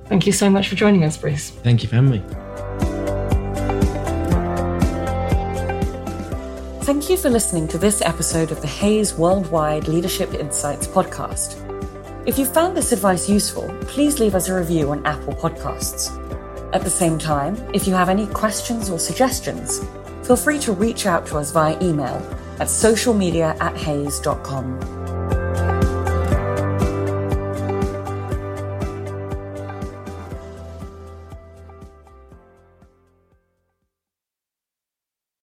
Thank 0.07 0.27
you 0.27 0.33
so 0.33 0.51
much 0.51 0.68
for 0.68 0.75
joining 0.75 1.05
us, 1.05 1.16
Bruce. 1.16 1.51
Thank 1.51 1.85
you 1.85 1.88
for 1.88 1.95
having 1.95 2.11
me. 2.11 2.91
Thank 6.83 7.09
you 7.09 7.16
for 7.16 7.31
listening 7.31 7.68
to 7.68 7.79
this 7.79 8.03
episode 8.03 8.51
of 8.51 8.61
the 8.61 8.66
Hays 8.66 9.14
Worldwide 9.14 9.87
Leadership 9.87 10.35
Insights 10.35 10.88
podcast. 10.88 11.57
If 12.27 12.37
you 12.40 12.45
found 12.45 12.77
this 12.77 12.90
advice 12.90 13.29
useful, 13.29 13.73
please 13.83 14.18
leave 14.18 14.35
us 14.35 14.49
a 14.49 14.55
review 14.57 14.90
on 14.90 15.07
Apple 15.07 15.33
Podcasts. 15.33 16.11
At 16.75 16.83
the 16.83 16.90
same 16.90 17.21
time, 17.21 17.57
if 17.73 17.87
you 17.87 17.95
have 17.95 18.09
any 18.09 18.27
questions 18.27 18.90
or 18.90 18.99
suggestions, 18.99 19.87
feel 20.25 20.35
free 20.35 20.59
to 20.59 20.73
reach 20.73 21.07
out 21.07 21.25
to 21.27 21.38
us 21.38 21.53
via 21.53 21.81
email 21.81 22.16
at 22.59 22.66
socialmedia 22.66 23.57
at 23.61 23.77
hays.com. 23.77 25.02